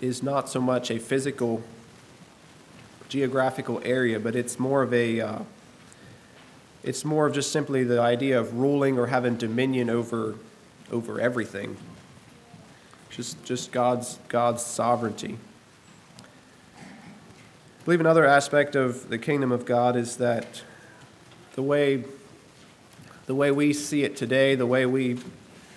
is 0.00 0.22
not 0.22 0.48
so 0.48 0.60
much 0.60 0.88
a 0.92 1.00
physical, 1.00 1.64
geographical 3.08 3.80
area, 3.84 4.18
but 4.18 4.34
it's 4.34 4.58
more 4.58 4.82
of 4.82 4.92
a. 4.92 5.20
Uh, 5.20 5.38
it's 6.82 7.04
more 7.04 7.26
of 7.26 7.32
just 7.32 7.50
simply 7.50 7.82
the 7.82 7.98
idea 7.98 8.38
of 8.38 8.54
ruling 8.54 8.98
or 8.98 9.06
having 9.06 9.36
dominion 9.36 9.88
over 9.88 10.34
over 10.92 11.20
everything. 11.20 11.76
Just, 13.10 13.44
just 13.44 13.70
God's, 13.70 14.18
God's 14.28 14.62
sovereignty. 14.62 15.38
I 16.76 16.82
believe 17.84 18.00
another 18.00 18.24
aspect 18.24 18.74
of 18.74 19.08
the 19.08 19.18
kingdom 19.18 19.52
of 19.52 19.64
God 19.64 19.94
is 19.94 20.16
that 20.16 20.62
the 21.54 21.62
way, 21.62 22.04
the 23.26 23.34
way 23.34 23.50
we 23.50 23.72
see 23.72 24.02
it 24.02 24.16
today, 24.16 24.54
the 24.54 24.66
way 24.66 24.84
we 24.84 25.18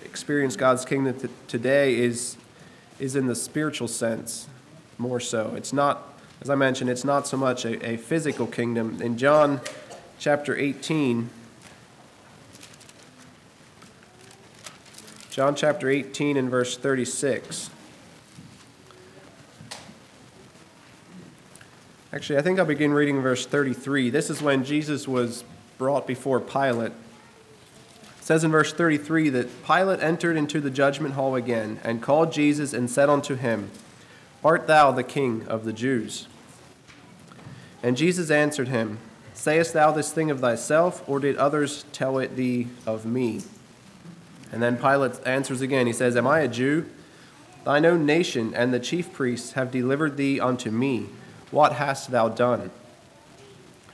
experience 0.04 0.56
God's 0.56 0.84
kingdom 0.84 1.18
t- 1.18 1.28
today 1.46 1.94
is, 1.96 2.36
is 2.98 3.14
in 3.14 3.26
the 3.26 3.36
spiritual 3.36 3.88
sense 3.88 4.48
more 4.96 5.20
so. 5.20 5.52
It's 5.54 5.72
not, 5.72 6.07
as 6.40 6.50
I 6.50 6.54
mentioned, 6.54 6.88
it's 6.88 7.04
not 7.04 7.26
so 7.26 7.36
much 7.36 7.64
a, 7.64 7.84
a 7.86 7.96
physical 7.96 8.46
kingdom. 8.46 9.02
In 9.02 9.18
John 9.18 9.60
chapter 10.18 10.56
18, 10.56 11.30
John 15.30 15.54
chapter 15.54 15.88
18 15.88 16.36
and 16.36 16.50
verse 16.50 16.76
36. 16.76 17.70
Actually, 22.12 22.38
I 22.38 22.42
think 22.42 22.58
I'll 22.58 22.64
begin 22.64 22.92
reading 22.92 23.20
verse 23.20 23.44
33. 23.44 24.10
This 24.10 24.30
is 24.30 24.40
when 24.40 24.64
Jesus 24.64 25.06
was 25.06 25.44
brought 25.76 26.06
before 26.06 26.40
Pilate. 26.40 26.92
It 26.92 28.24
says 28.24 28.44
in 28.44 28.50
verse 28.50 28.72
33 28.72 29.28
that 29.30 29.64
Pilate 29.64 30.00
entered 30.02 30.36
into 30.36 30.60
the 30.60 30.70
judgment 30.70 31.14
hall 31.14 31.34
again 31.34 31.80
and 31.84 32.02
called 32.02 32.32
Jesus 32.32 32.72
and 32.72 32.90
said 32.90 33.08
unto 33.08 33.34
him, 33.34 33.70
Art 34.44 34.66
thou 34.66 34.92
the 34.92 35.02
king 35.02 35.46
of 35.48 35.64
the 35.64 35.72
Jews? 35.72 36.28
And 37.82 37.96
Jesus 37.96 38.30
answered 38.30 38.68
him, 38.68 38.98
Sayest 39.34 39.72
thou 39.72 39.92
this 39.92 40.12
thing 40.12 40.30
of 40.30 40.40
thyself, 40.40 41.06
or 41.08 41.20
did 41.20 41.36
others 41.36 41.84
tell 41.92 42.18
it 42.18 42.36
thee 42.36 42.68
of 42.86 43.04
me? 43.04 43.42
And 44.50 44.62
then 44.62 44.76
Pilate 44.76 45.24
answers 45.26 45.60
again. 45.60 45.86
He 45.86 45.92
says, 45.92 46.16
Am 46.16 46.26
I 46.26 46.40
a 46.40 46.48
Jew? 46.48 46.86
Thine 47.64 47.84
own 47.84 48.06
nation 48.06 48.54
and 48.54 48.72
the 48.72 48.80
chief 48.80 49.12
priests 49.12 49.52
have 49.52 49.70
delivered 49.70 50.16
thee 50.16 50.40
unto 50.40 50.70
me. 50.70 51.06
What 51.50 51.74
hast 51.74 52.10
thou 52.10 52.28
done? 52.28 52.70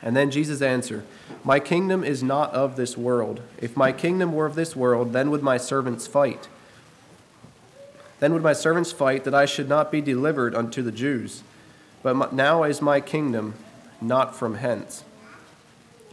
And 0.01 0.15
then 0.15 0.31
Jesus 0.31 0.61
answered, 0.63 1.05
My 1.43 1.59
kingdom 1.61 2.05
is 2.05 2.23
not 2.23 2.53
of 2.53 2.77
this 2.77 2.97
world. 2.97 3.41
If 3.59 3.77
my 3.77 3.91
kingdom 3.91 4.33
were 4.33 4.47
of 4.47 4.55
this 4.55 4.77
world, 4.77 5.13
then 5.13 5.31
would 5.31 5.43
my 5.43 5.57
servants 5.57 6.07
fight. 6.07 6.49
Then 8.21 8.33
would 8.33 8.43
my 8.43 8.53
servants 8.53 8.93
fight 8.93 9.25
that 9.25 9.35
I 9.35 9.45
should 9.45 9.69
not 9.69 9.93
be 9.93 10.01
delivered 10.01 10.55
unto 10.55 10.83
the 10.83 10.93
Jews. 10.93 11.43
But 12.03 12.33
now 12.33 12.65
is 12.65 12.83
my 12.83 13.01
kingdom 13.01 13.55
not 14.01 14.37
from 14.37 14.57
hence. 14.57 15.05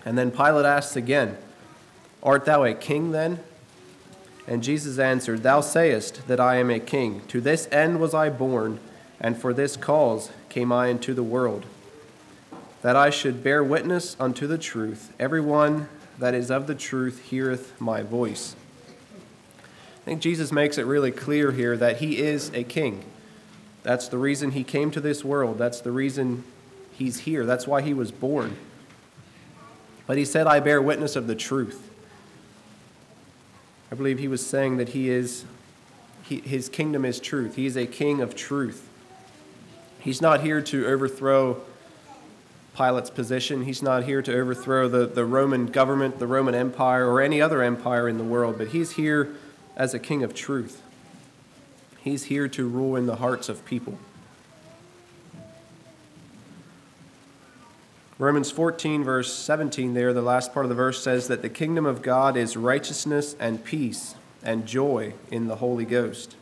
And 0.05 0.17
then 0.17 0.31
Pilate 0.31 0.65
asks 0.65 0.95
again, 0.95 1.37
Art 2.23 2.45
thou 2.45 2.63
a 2.63 2.73
king 2.73 3.11
then? 3.11 3.39
And 4.47 4.63
Jesus 4.63 4.99
answered, 4.99 5.43
Thou 5.43 5.61
sayest 5.61 6.27
that 6.27 6.39
I 6.39 6.55
am 6.55 6.69
a 6.69 6.79
king. 6.79 7.21
To 7.27 7.41
this 7.41 7.67
end 7.71 7.99
was 7.99 8.13
I 8.13 8.29
born, 8.29 8.79
and 9.19 9.37
for 9.37 9.53
this 9.53 9.77
cause 9.77 10.31
came 10.49 10.71
I 10.71 10.87
into 10.87 11.13
the 11.13 11.23
world, 11.23 11.65
that 12.81 12.95
I 12.95 13.09
should 13.09 13.43
bear 13.43 13.63
witness 13.63 14.15
unto 14.19 14.47
the 14.47 14.57
truth. 14.57 15.13
Every 15.19 15.41
one 15.41 15.87
that 16.17 16.33
is 16.33 16.51
of 16.51 16.67
the 16.67 16.75
truth 16.75 17.21
heareth 17.29 17.79
my 17.79 18.01
voice. 18.01 18.55
I 20.01 20.03
think 20.03 20.21
Jesus 20.21 20.51
makes 20.51 20.77
it 20.77 20.85
really 20.85 21.11
clear 21.11 21.51
here 21.51 21.77
that 21.77 21.97
he 21.97 22.17
is 22.17 22.51
a 22.53 22.63
king. 22.63 23.03
That's 23.83 24.07
the 24.07 24.17
reason 24.17 24.51
he 24.51 24.63
came 24.63 24.89
to 24.91 25.01
this 25.01 25.23
world. 25.23 25.57
That's 25.59 25.81
the 25.81 25.91
reason 25.91 26.43
he's 26.91 27.19
here. 27.19 27.45
That's 27.45 27.67
why 27.67 27.81
he 27.81 27.93
was 27.93 28.11
born. 28.11 28.57
But 30.07 30.17
he 30.17 30.25
said, 30.25 30.47
I 30.47 30.59
bear 30.59 30.81
witness 30.81 31.15
of 31.15 31.27
the 31.27 31.35
truth. 31.35 31.89
I 33.91 33.95
believe 33.95 34.19
he 34.19 34.27
was 34.27 34.45
saying 34.45 34.77
that 34.77 34.89
he 34.89 35.09
is, 35.09 35.45
he, 36.23 36.39
his 36.39 36.67
kingdom 36.67 37.05
is 37.05 37.19
truth. 37.19 37.55
He 37.55 37.65
is 37.65 37.77
a 37.77 37.85
king 37.85 38.21
of 38.21 38.35
truth. 38.35 38.87
He's 39.99 40.21
not 40.21 40.41
here 40.41 40.61
to 40.61 40.87
overthrow 40.87 41.61
Pilate's 42.75 43.11
position. 43.11 43.65
He's 43.65 43.83
not 43.83 44.03
here 44.03 44.21
to 44.23 44.33
overthrow 44.33 44.87
the, 44.87 45.05
the 45.05 45.25
Roman 45.25 45.67
government, 45.67 46.17
the 46.17 46.27
Roman 46.27 46.55
Empire, 46.55 47.07
or 47.07 47.21
any 47.21 47.39
other 47.39 47.61
empire 47.61 48.09
in 48.09 48.17
the 48.17 48.23
world, 48.23 48.57
but 48.57 48.69
he's 48.69 48.91
here 48.91 49.35
as 49.75 49.93
a 49.93 49.99
king 49.99 50.23
of 50.23 50.33
truth. 50.33 50.81
He's 51.99 52.25
here 52.25 52.47
to 52.49 52.67
rule 52.67 52.95
in 52.95 53.05
the 53.05 53.17
hearts 53.17 53.49
of 53.49 53.63
people. 53.65 53.97
Romans 58.17 58.51
14, 58.51 59.03
verse 59.03 59.33
17, 59.33 59.95
there, 59.95 60.13
the 60.13 60.21
last 60.21 60.53
part 60.53 60.65
of 60.65 60.69
the 60.69 60.75
verse 60.75 61.01
says 61.03 61.27
that 61.27 61.41
the 61.41 61.49
kingdom 61.49 61.87
of 61.87 62.03
God 62.03 62.37
is 62.37 62.55
righteousness 62.55 63.35
and 63.39 63.63
peace 63.63 64.13
and 64.43 64.67
joy 64.67 65.13
in 65.31 65.47
the 65.47 65.55
Holy 65.55 65.85
Ghost. 65.85 66.35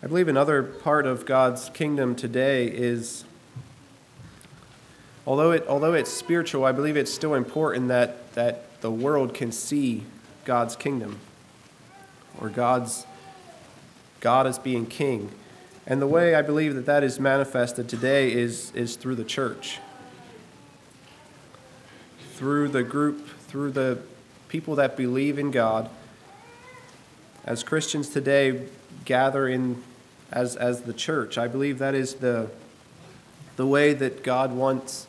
I 0.00 0.08
believe 0.08 0.26
another 0.26 0.62
part 0.62 1.06
of 1.06 1.26
God's 1.26 1.70
kingdom 1.70 2.16
today 2.16 2.66
is, 2.66 3.24
although, 5.26 5.52
it, 5.52 5.66
although 5.68 5.94
it's 5.94 6.10
spiritual, 6.10 6.64
I 6.64 6.72
believe 6.72 6.96
it's 6.96 7.12
still 7.12 7.34
important 7.34 7.88
that, 7.88 8.32
that 8.34 8.80
the 8.80 8.90
world 8.90 9.34
can 9.34 9.52
see 9.52 10.04
God's 10.44 10.76
kingdom 10.76 11.18
or 12.40 12.48
God's 12.48 13.06
God 14.20 14.46
as 14.46 14.58
being 14.58 14.86
king. 14.86 15.30
And 15.86 16.00
the 16.00 16.06
way 16.06 16.34
I 16.34 16.42
believe 16.42 16.74
that 16.74 16.86
that 16.86 17.02
is 17.02 17.18
manifested 17.18 17.88
today 17.88 18.32
is, 18.32 18.72
is 18.74 18.96
through 18.96 19.16
the 19.16 19.24
church, 19.24 19.80
through 22.34 22.68
the 22.68 22.84
group, 22.84 23.28
through 23.48 23.72
the 23.72 23.98
people 24.48 24.76
that 24.76 24.96
believe 24.96 25.38
in 25.38 25.50
God. 25.50 25.90
As 27.44 27.64
Christians 27.64 28.08
today 28.08 28.66
gather 29.04 29.48
in 29.48 29.82
as, 30.30 30.54
as 30.56 30.82
the 30.82 30.92
church, 30.92 31.36
I 31.36 31.48
believe 31.48 31.78
that 31.78 31.94
is 31.94 32.14
the, 32.14 32.48
the 33.56 33.66
way 33.66 33.92
that 33.92 34.22
God 34.22 34.52
wants 34.52 35.08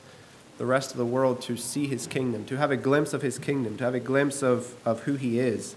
the 0.57 0.65
rest 0.65 0.91
of 0.91 0.97
the 0.97 1.05
world 1.05 1.41
to 1.43 1.57
see 1.57 1.87
his 1.87 2.07
kingdom, 2.07 2.45
to 2.45 2.57
have 2.57 2.71
a 2.71 2.77
glimpse 2.77 3.13
of 3.13 3.21
his 3.21 3.39
kingdom, 3.39 3.77
to 3.77 3.83
have 3.83 3.95
a 3.95 3.99
glimpse 3.99 4.43
of, 4.43 4.75
of 4.85 5.01
who 5.01 5.15
he 5.15 5.39
is. 5.39 5.75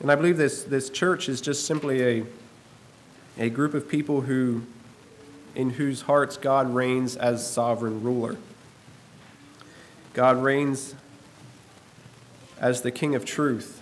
And 0.00 0.10
I 0.10 0.14
believe 0.16 0.36
this, 0.36 0.64
this 0.64 0.90
church 0.90 1.28
is 1.28 1.40
just 1.40 1.66
simply 1.66 2.02
a, 2.02 2.24
a 3.38 3.50
group 3.50 3.72
of 3.72 3.88
people 3.88 4.22
who, 4.22 4.62
in 5.54 5.70
whose 5.70 6.02
hearts 6.02 6.36
God 6.36 6.74
reigns 6.74 7.16
as 7.16 7.48
sovereign 7.48 8.02
ruler. 8.02 8.36
God 10.12 10.42
reigns 10.42 10.94
as 12.60 12.82
the 12.82 12.90
King 12.90 13.14
of 13.14 13.24
truth. 13.24 13.81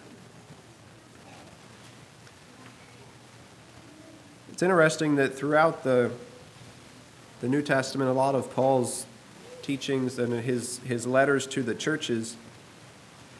It's 4.60 4.64
interesting 4.64 5.16
that 5.16 5.34
throughout 5.34 5.84
the, 5.84 6.10
the 7.40 7.48
New 7.48 7.62
Testament, 7.62 8.10
a 8.10 8.12
lot 8.12 8.34
of 8.34 8.54
Paul's 8.54 9.06
teachings 9.62 10.18
and 10.18 10.34
his, 10.34 10.80
his 10.80 11.06
letters 11.06 11.46
to 11.46 11.62
the 11.62 11.74
churches, 11.74 12.36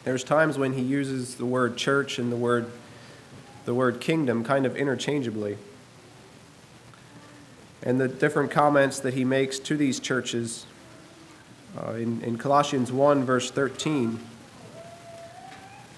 there's 0.03 0.23
times 0.23 0.57
when 0.57 0.73
he 0.73 0.81
uses 0.81 1.35
the 1.35 1.45
word 1.45 1.77
church 1.77 2.17
and 2.17 2.31
the 2.31 2.35
word, 2.35 2.71
the 3.65 3.75
word 3.75 4.01
kingdom 4.01 4.43
kind 4.43 4.65
of 4.65 4.75
interchangeably. 4.75 5.59
And 7.83 8.01
the 8.01 8.07
different 8.07 8.49
comments 8.49 8.99
that 9.01 9.13
he 9.13 9.23
makes 9.23 9.59
to 9.59 9.77
these 9.77 9.99
churches 9.99 10.65
uh, 11.77 11.91
in, 11.91 12.23
in 12.23 12.39
Colossians 12.39 12.91
1, 12.91 13.25
verse 13.25 13.51
13, 13.51 14.19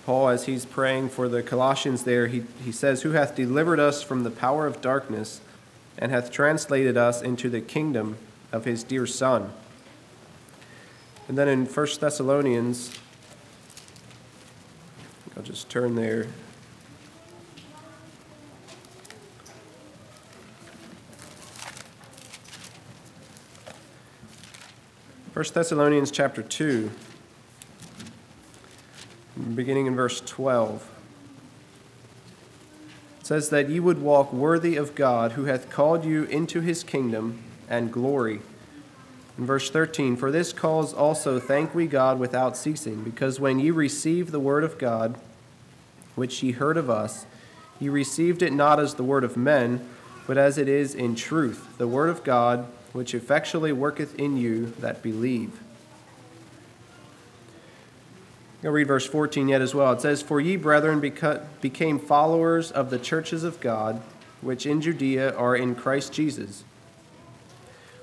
Paul, 0.06 0.28
as 0.28 0.46
he's 0.46 0.66
praying 0.66 1.10
for 1.10 1.30
the 1.30 1.42
Colossians 1.42 2.04
there, 2.04 2.28
he, 2.28 2.44
he 2.64 2.74
says, 2.74 3.04
Who 3.04 3.12
hath 3.12 3.36
delivered 3.36 3.80
us 3.80 4.04
from 4.04 4.24
the 4.24 4.32
power 4.32 4.68
of 4.68 4.82
darkness 4.82 5.40
and 5.98 6.12
hath 6.12 6.30
translated 6.30 6.98
us 6.98 7.22
into 7.22 7.50
the 7.50 7.62
kingdom 7.62 8.18
of 8.52 8.66
his 8.66 8.84
dear 8.84 9.08
Son. 9.08 9.54
And 11.28 11.38
then 11.38 11.48
in 11.48 11.66
1 11.66 11.88
Thessalonians, 12.02 12.92
I'll 15.38 15.44
just 15.44 15.70
turn 15.70 15.96
there. 15.96 16.28
First 25.32 25.54
Thessalonians 25.54 26.12
chapter 26.12 26.44
2, 26.44 26.92
beginning 29.56 29.88
in 29.88 29.96
verse 29.96 30.22
12. 30.22 30.90
It 33.20 33.28
says 33.28 33.50
that 33.50 33.70
ye 33.70 33.80
would 33.80 34.02
walk 34.02 34.34
worthy 34.34 34.76
of 34.76 34.96
God, 34.96 35.34
who 35.34 35.46
hath 35.46 35.70
called 35.70 36.04
you 36.04 36.24
into 36.26 36.62
his 36.62 36.84
kingdom 36.84 37.42
and 37.70 37.92
glory. 37.92 38.42
In 39.38 39.46
verse 39.46 39.70
13, 39.70 40.16
For 40.16 40.32
this 40.32 40.54
cause 40.54 40.94
also 40.94 41.40
thank 41.40 41.74
we 41.74 41.88
God 41.88 42.20
without 42.20 42.58
ceasing, 42.58 43.04
because 43.04 43.40
when 43.40 43.60
ye 43.60 43.72
received 43.72 44.32
the 44.32 44.40
word 44.40 44.64
of 44.64 44.78
God, 44.78 45.18
which 46.16 46.44
ye 46.44 46.52
heard 46.52 46.78
of 46.78 46.90
us, 46.90 47.26
ye 47.80 47.90
received 47.90 48.42
it 48.42 48.54
not 48.54 48.80
as 48.80 48.96
the 48.96 49.04
word 49.04 49.24
of 49.24 49.38
men, 49.38 49.88
but 50.28 50.38
as 50.38 50.58
it 50.58 50.68
is 50.68 50.94
in 50.94 51.16
truth, 51.16 51.78
the 51.78 51.88
word 51.88 52.10
of 52.10 52.24
God 52.24 52.68
which 52.94 53.16
effectually 53.16 53.72
worketh 53.72 54.18
in 54.20 54.38
you 54.38 54.68
that 54.80 55.02
believe. 55.02 55.60
I'll 58.64 58.72
read 58.72 58.88
verse 58.88 59.06
14 59.06 59.50
yet 59.50 59.62
as 59.62 59.76
well. 59.76 59.92
It 59.94 60.02
says, 60.02 60.22
For 60.22 60.40
ye, 60.40 60.56
brethren, 60.56 61.00
became 61.00 62.00
followers 62.00 62.72
of 62.72 62.90
the 62.90 63.00
churches 63.00 63.44
of 63.44 63.60
God, 63.60 64.02
which 64.42 64.66
in 64.66 64.82
Judea 64.82 65.36
are 65.36 65.56
in 65.56 65.76
Christ 65.76 66.14
Jesus. 66.14 66.64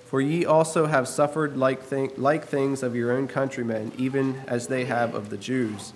For 0.06 0.20
ye 0.20 0.44
also 0.44 0.86
have 0.86 1.08
suffered 1.08 1.56
like, 1.56 1.88
th- 1.88 2.18
like 2.18 2.44
things 2.44 2.82
of 2.82 2.94
your 2.94 3.12
own 3.12 3.28
countrymen, 3.28 3.92
even 3.96 4.42
as 4.46 4.66
they 4.66 4.84
have 4.84 5.14
of 5.14 5.30
the 5.30 5.36
Jews. 5.36 5.92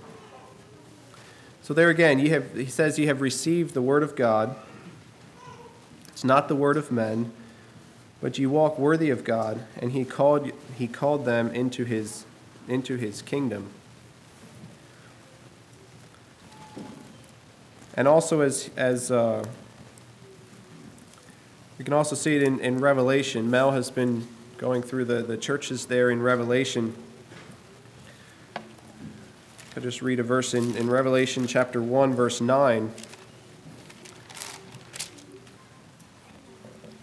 So 1.62 1.74
there 1.74 1.90
again, 1.90 2.18
ye 2.18 2.28
have, 2.28 2.54
he 2.54 2.66
says, 2.66 2.98
Ye 2.98 3.06
have 3.06 3.20
received 3.20 3.74
the 3.74 3.82
word 3.82 4.02
of 4.02 4.16
God. 4.16 4.54
It's 6.08 6.24
not 6.24 6.48
the 6.48 6.56
word 6.56 6.76
of 6.76 6.92
men 6.92 7.32
but 8.24 8.38
you 8.38 8.48
walk 8.48 8.78
worthy 8.78 9.10
of 9.10 9.22
God, 9.22 9.60
and 9.78 9.92
he 9.92 10.06
called, 10.06 10.50
he 10.78 10.86
called 10.86 11.26
them 11.26 11.50
into 11.50 11.84
his, 11.84 12.24
into 12.66 12.96
his 12.96 13.20
kingdom. 13.20 13.68
And 17.96 18.08
also, 18.08 18.40
as, 18.40 18.70
as 18.76 19.10
uh, 19.10 19.44
we 21.78 21.84
can 21.84 21.94
also 21.94 22.16
see 22.16 22.34
it 22.34 22.42
in, 22.42 22.58
in 22.58 22.78
Revelation, 22.78 23.48
Mel 23.48 23.70
has 23.70 23.90
been 23.90 24.26
going 24.58 24.82
through 24.82 25.04
the, 25.04 25.22
the 25.22 25.36
churches 25.36 25.86
there 25.86 26.10
in 26.10 26.20
Revelation. 26.20 26.94
I'll 29.76 29.82
just 29.82 30.02
read 30.02 30.18
a 30.18 30.22
verse 30.24 30.54
in, 30.54 30.76
in 30.76 30.90
Revelation 30.90 31.46
chapter 31.46 31.80
1, 31.80 32.14
verse 32.14 32.40
9. 32.40 32.92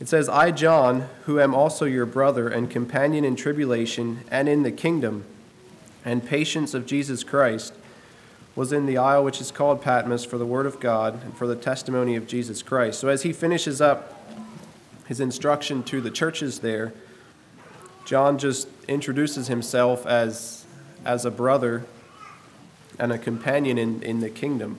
It 0.02 0.10
says, 0.10 0.28
I, 0.28 0.52
John, 0.52 1.08
who 1.26 1.40
am 1.40 1.54
also 1.54 1.86
your 1.86 2.06
brother 2.06 2.50
and 2.50 2.70
companion 2.70 3.24
in 3.24 3.36
tribulation 3.36 4.22
and 4.32 4.50
in 4.50 4.64
the 4.64 4.72
kingdom 4.72 5.26
and 6.04 6.26
patience 6.26 6.74
of 6.74 6.86
Jesus 6.86 7.24
Christ, 7.24 7.74
was 8.56 8.74
in 8.74 8.86
the 8.86 8.98
isle 8.98 9.24
which 9.24 9.40
is 9.40 9.52
called 9.52 9.82
Patmos 9.82 10.26
for 10.26 10.38
the 10.38 10.46
word 10.46 10.66
of 10.66 10.80
God 10.80 11.24
and 11.24 11.36
for 11.38 11.48
the 11.48 11.56
testimony 11.56 12.16
of 12.16 12.28
Jesus 12.28 12.62
Christ. 12.62 13.00
So 13.00 13.08
as 13.08 13.24
he 13.24 13.32
finishes 13.32 13.80
up 13.80 14.18
his 15.08 15.20
instruction 15.20 15.84
to 15.84 16.02
the 16.02 16.12
churches 16.12 16.60
there, 16.60 16.94
John 18.06 18.38
just 18.38 18.68
introduces 18.88 19.48
himself 19.48 20.06
as, 20.06 20.66
as 21.06 21.26
a 21.26 21.32
brother 21.32 21.86
and 23.00 23.12
a 23.12 23.18
companion 23.18 23.78
in, 23.78 24.04
in 24.04 24.20
the 24.20 24.30
kingdom. 24.30 24.78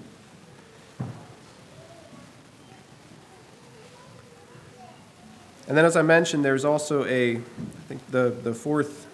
And 5.66 5.78
then, 5.78 5.86
as 5.86 5.96
I 5.96 6.02
mentioned, 6.02 6.44
there's 6.44 6.64
also 6.64 7.04
a, 7.06 7.36
I 7.36 7.40
think 7.88 8.10
the, 8.10 8.36
the 8.42 8.52
fourth, 8.52 9.06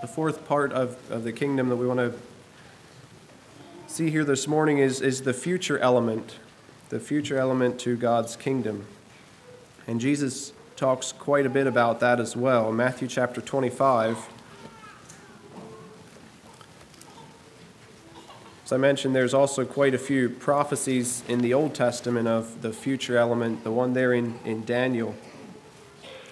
the 0.00 0.06
fourth 0.06 0.46
part 0.46 0.72
of, 0.72 0.96
of 1.10 1.24
the 1.24 1.32
kingdom 1.32 1.68
that 1.70 1.76
we 1.76 1.86
want 1.86 1.98
to 1.98 2.12
see 3.96 4.10
here 4.10 4.24
this 4.24 4.46
morning 4.46 4.76
is, 4.76 5.00
is 5.00 5.22
the 5.22 5.32
future 5.32 5.78
element, 5.78 6.36
the 6.90 7.00
future 7.00 7.38
element 7.38 7.80
to 7.80 7.96
God's 7.96 8.36
kingdom. 8.36 8.84
And 9.86 10.02
Jesus 10.02 10.52
talks 10.76 11.12
quite 11.12 11.46
a 11.46 11.48
bit 11.48 11.66
about 11.66 11.98
that 12.00 12.20
as 12.20 12.36
well. 12.36 12.70
Matthew 12.72 13.08
chapter 13.08 13.40
25, 13.40 14.28
as 18.66 18.70
I 18.70 18.76
mentioned, 18.76 19.16
there's 19.16 19.32
also 19.32 19.64
quite 19.64 19.94
a 19.94 19.98
few 19.98 20.28
prophecies 20.28 21.24
in 21.26 21.40
the 21.40 21.54
Old 21.54 21.74
Testament 21.74 22.28
of 22.28 22.60
the 22.60 22.74
future 22.74 23.16
element, 23.16 23.64
the 23.64 23.72
one 23.72 23.94
there 23.94 24.12
in, 24.12 24.38
in 24.44 24.66
Daniel 24.66 25.14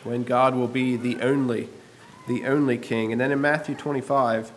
when 0.02 0.22
God 0.24 0.54
will 0.54 0.68
be 0.68 0.96
the 0.96 1.18
only, 1.22 1.70
the 2.28 2.44
only 2.44 2.76
king. 2.76 3.10
And 3.10 3.18
then 3.18 3.32
in 3.32 3.40
Matthew 3.40 3.74
25, 3.74 4.52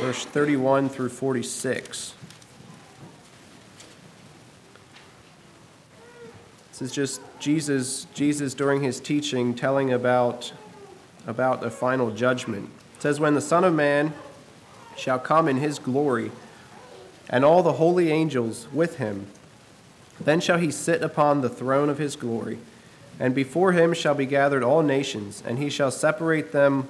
verse 0.00 0.24
31 0.24 0.88
through 0.88 1.10
46. 1.10 2.14
This 6.70 6.80
is 6.80 6.90
just 6.90 7.20
Jesus, 7.38 8.06
Jesus 8.14 8.54
during 8.54 8.82
his 8.82 8.98
teaching 8.98 9.54
telling 9.54 9.92
about, 9.92 10.54
about 11.26 11.60
the 11.60 11.70
final 11.70 12.10
judgment. 12.10 12.70
It 12.96 13.02
says, 13.02 13.20
When 13.20 13.34
the 13.34 13.42
Son 13.42 13.62
of 13.62 13.74
Man 13.74 14.14
shall 14.96 15.18
come 15.18 15.46
in 15.48 15.58
his 15.58 15.78
glory, 15.78 16.30
and 17.28 17.44
all 17.44 17.62
the 17.62 17.74
holy 17.74 18.10
angels 18.10 18.68
with 18.72 18.96
him, 18.96 19.26
then 20.18 20.40
shall 20.40 20.58
he 20.58 20.70
sit 20.70 21.02
upon 21.02 21.42
the 21.42 21.50
throne 21.50 21.90
of 21.90 21.98
his 21.98 22.16
glory, 22.16 22.58
and 23.18 23.34
before 23.34 23.72
him 23.72 23.92
shall 23.92 24.14
be 24.14 24.24
gathered 24.24 24.62
all 24.62 24.82
nations, 24.82 25.42
and 25.46 25.58
he 25.58 25.68
shall 25.68 25.90
separate 25.90 26.52
them 26.52 26.88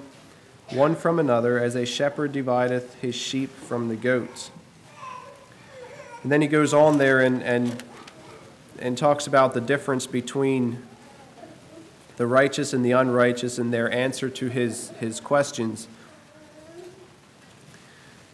one 0.70 0.94
from 0.94 1.18
another, 1.18 1.58
as 1.58 1.74
a 1.74 1.84
shepherd 1.84 2.32
divideth 2.32 2.94
his 3.00 3.14
sheep 3.14 3.50
from 3.50 3.88
the 3.88 3.96
goats. 3.96 4.50
And 6.22 6.30
then 6.30 6.42
he 6.42 6.48
goes 6.48 6.72
on 6.72 6.98
there 6.98 7.20
and, 7.20 7.42
and, 7.42 7.82
and 8.78 8.96
talks 8.96 9.26
about 9.26 9.54
the 9.54 9.60
difference 9.60 10.06
between 10.06 10.82
the 12.16 12.26
righteous 12.26 12.72
and 12.72 12.84
the 12.84 12.92
unrighteous 12.92 13.58
and 13.58 13.72
their 13.72 13.90
answer 13.90 14.28
to 14.28 14.48
his, 14.48 14.90
his 15.00 15.20
questions. 15.20 15.88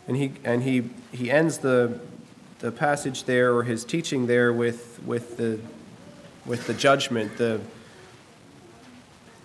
And 0.09 0.17
he, 0.17 0.33
and 0.45 0.63
he, 0.63 0.91
he 1.13 1.31
ends 1.31 1.59
the, 1.59 2.01
the 2.59 2.73
passage 2.73 3.25
there 3.25 3.55
or 3.55 3.63
his 3.63 3.85
teaching 3.85 4.27
there 4.27 4.53
with, 4.53 5.01
with, 5.05 5.37
the, 5.37 5.61
with 6.45 6.67
the 6.67 6.75
judgment, 6.75 7.39
the, 7.39 7.61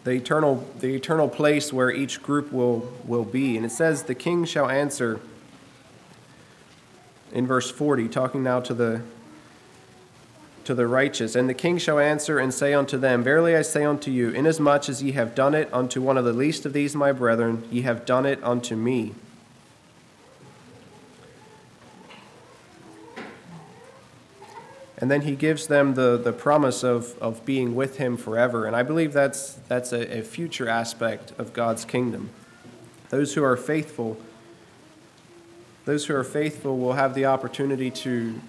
the, 0.04 0.12
eternal, 0.12 0.68
the 0.80 0.96
eternal 0.96 1.30
place 1.30 1.72
where 1.72 1.92
each 1.92 2.24
group 2.24 2.52
will, 2.52 2.92
will 3.06 3.26
be. 3.26 3.56
And 3.58 3.66
it 3.66 3.72
says, 3.72 4.04
The 4.04 4.16
king 4.16 4.46
shall 4.46 4.70
answer 4.70 5.20
in 7.32 7.48
verse 7.48 7.72
40, 7.72 8.08
talking 8.10 8.44
now 8.44 8.60
to 8.62 8.74
the, 8.74 9.02
to 10.66 10.76
the 10.76 10.88
righteous. 10.88 11.36
And 11.36 11.48
the 11.48 11.54
king 11.54 11.78
shall 11.78 12.00
answer 12.00 12.40
and 12.40 12.54
say 12.54 12.74
unto 12.74 12.98
them, 12.98 13.24
Verily 13.24 13.56
I 13.56 13.62
say 13.62 13.86
unto 13.86 14.12
you, 14.12 14.30
inasmuch 14.30 14.90
as 14.90 15.02
ye 15.02 15.14
have 15.14 15.36
done 15.36 15.54
it 15.54 15.70
unto 15.74 16.02
one 16.02 16.18
of 16.18 16.26
the 16.26 16.34
least 16.34 16.66
of 16.66 16.74
these 16.74 16.96
my 16.96 17.12
brethren, 17.12 17.64
ye 17.72 17.82
have 17.82 18.06
done 18.06 18.26
it 18.26 18.44
unto 18.44 18.76
me. 18.76 19.14
And 25.02 25.10
then 25.10 25.22
he 25.22 25.36
gives 25.36 25.66
them 25.66 25.96
the, 25.96 26.16
the 26.16 26.32
promise 26.32 26.84
of, 26.84 27.18
of 27.18 27.44
being 27.44 27.76
with 27.76 27.98
him 27.98 28.18
forever. 28.18 28.68
And 28.68 28.76
I 28.76 28.84
believe 28.84 29.14
that's, 29.14 29.54
that's 29.68 29.92
a, 29.92 30.20
a 30.20 30.22
future 30.22 30.70
aspect 30.70 31.34
of 31.40 31.54
God's 31.54 31.86
kingdom. 31.86 32.30
Those 33.10 33.34
who 33.34 33.44
are 33.44 33.58
faithful, 33.58 34.18
those 35.86 36.06
who 36.06 36.16
are 36.16 36.24
faithful 36.24 36.78
will 36.78 36.94
have 36.94 37.16
the 37.16 37.26
opportunity 37.26 37.90
to, 37.90 38.40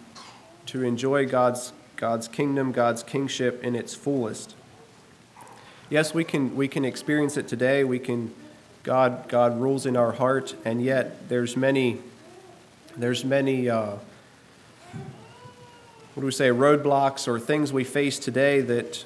to 0.66 0.82
enjoy 0.84 1.26
God's, 1.26 1.72
God's 1.96 2.28
kingdom, 2.28 2.70
God's 2.70 3.02
kingship 3.02 3.64
in 3.64 3.74
its 3.74 3.94
fullest. 3.94 4.54
yes, 5.88 6.12
we 6.12 6.22
can, 6.22 6.54
we 6.54 6.68
can 6.68 6.84
experience 6.84 7.38
it 7.38 7.48
today. 7.48 7.82
We 7.82 7.98
can, 7.98 8.32
God, 8.82 9.26
God 9.26 9.58
rules 9.58 9.86
in 9.86 9.96
our 9.96 10.12
heart, 10.12 10.54
and 10.66 10.82
yet 10.82 11.30
there's 11.30 11.56
many, 11.56 12.00
there's 12.94 13.24
many, 13.24 13.70
uh, 13.70 13.96
what 16.14 16.20
do 16.20 16.26
we 16.26 16.32
say, 16.32 16.48
roadblocks 16.48 17.26
or 17.26 17.40
things 17.40 17.72
we 17.72 17.84
face 17.84 18.18
today 18.18 18.60
that, 18.60 19.02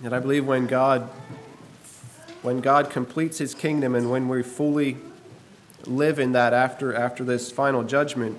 that 0.00 0.12
I 0.12 0.18
believe 0.18 0.44
when 0.44 0.66
God, 0.66 1.08
when 2.42 2.60
God 2.60 2.90
completes 2.90 3.38
His 3.38 3.54
kingdom 3.54 3.94
and 3.94 4.10
when 4.10 4.28
we 4.28 4.42
fully 4.42 4.96
live 5.86 6.18
in 6.18 6.32
that 6.32 6.52
after, 6.52 6.92
after 6.92 7.22
this 7.22 7.52
final 7.52 7.84
judgment, 7.84 8.36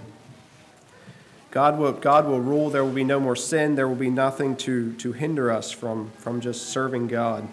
God 1.50 1.80
will, 1.80 1.94
God 1.94 2.28
will 2.28 2.42
rule. 2.42 2.70
There 2.70 2.84
will 2.84 2.92
be 2.92 3.06
no 3.06 3.22
more 3.22 3.38
sin. 3.38 3.76
There 3.76 3.88
will 3.88 3.96
be 3.96 4.10
nothing 4.10 4.58
to, 4.58 4.92
to 4.96 5.14
hinder 5.14 5.50
us 5.50 5.72
from, 5.72 6.12
from 6.18 6.42
just 6.42 6.68
serving 6.68 7.08
God. 7.08 7.48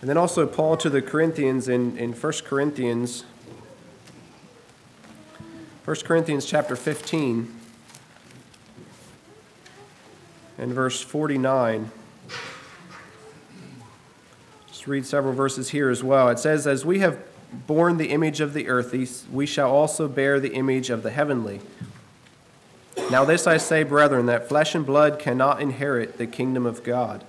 And 0.00 0.10
then 0.10 0.16
also, 0.16 0.44
Paul 0.48 0.76
to 0.78 0.90
the 0.90 1.02
Corinthians 1.02 1.68
in, 1.68 1.96
in 1.96 2.14
1 2.14 2.32
Corinthians, 2.44 3.22
1 5.84 5.96
Corinthians 5.98 6.46
chapter 6.46 6.74
15 6.74 7.59
and 10.60 10.72
verse 10.72 11.00
49. 11.00 11.90
Just 14.68 14.86
read 14.86 15.04
several 15.04 15.34
verses 15.34 15.70
here 15.70 15.90
as 15.90 16.04
well. 16.04 16.28
It 16.28 16.38
says, 16.38 16.68
As 16.68 16.84
we 16.84 17.00
have 17.00 17.18
borne 17.66 17.96
the 17.96 18.10
image 18.10 18.40
of 18.40 18.54
the 18.54 18.68
earthly, 18.68 19.08
we 19.32 19.46
shall 19.46 19.72
also 19.72 20.06
bear 20.06 20.38
the 20.38 20.52
image 20.52 20.88
of 20.88 21.02
the 21.02 21.10
heavenly. 21.10 21.60
Now, 23.10 23.24
this 23.24 23.48
I 23.48 23.56
say, 23.56 23.82
brethren, 23.82 24.26
that 24.26 24.48
flesh 24.48 24.76
and 24.76 24.86
blood 24.86 25.18
cannot 25.18 25.60
inherit 25.60 26.18
the 26.18 26.28
kingdom 26.28 26.64
of 26.64 26.84
God 26.84 27.24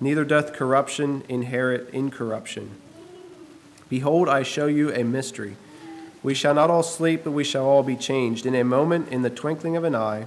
neither 0.00 0.24
doth 0.24 0.54
corruption 0.54 1.22
inherit 1.28 1.90
incorruption. 1.92 2.70
Behold, 3.88 4.28
I 4.28 4.42
show 4.42 4.66
you 4.66 4.92
a 4.92 5.04
mystery. 5.04 5.56
We 6.22 6.34
shall 6.34 6.54
not 6.54 6.70
all 6.70 6.82
sleep, 6.82 7.22
but 7.24 7.32
we 7.32 7.44
shall 7.44 7.66
all 7.66 7.82
be 7.82 7.96
changed 7.96 8.46
in 8.46 8.54
a 8.54 8.64
moment, 8.64 9.08
in 9.08 9.22
the 9.22 9.30
twinkling 9.30 9.76
of 9.76 9.84
an 9.84 9.94
eye, 9.94 10.26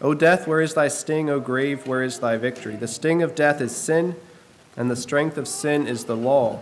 O 0.00 0.14
death, 0.14 0.46
where 0.46 0.60
is 0.60 0.74
thy 0.74 0.88
sting? 0.88 1.28
O 1.28 1.40
grave, 1.40 1.86
where 1.86 2.02
is 2.02 2.20
thy 2.20 2.36
victory? 2.36 2.76
The 2.76 2.86
sting 2.86 3.22
of 3.22 3.34
death 3.34 3.60
is 3.60 3.74
sin, 3.74 4.14
and 4.76 4.90
the 4.90 4.96
strength 4.96 5.36
of 5.36 5.48
sin 5.48 5.86
is 5.86 6.04
the 6.04 6.16
law. 6.16 6.60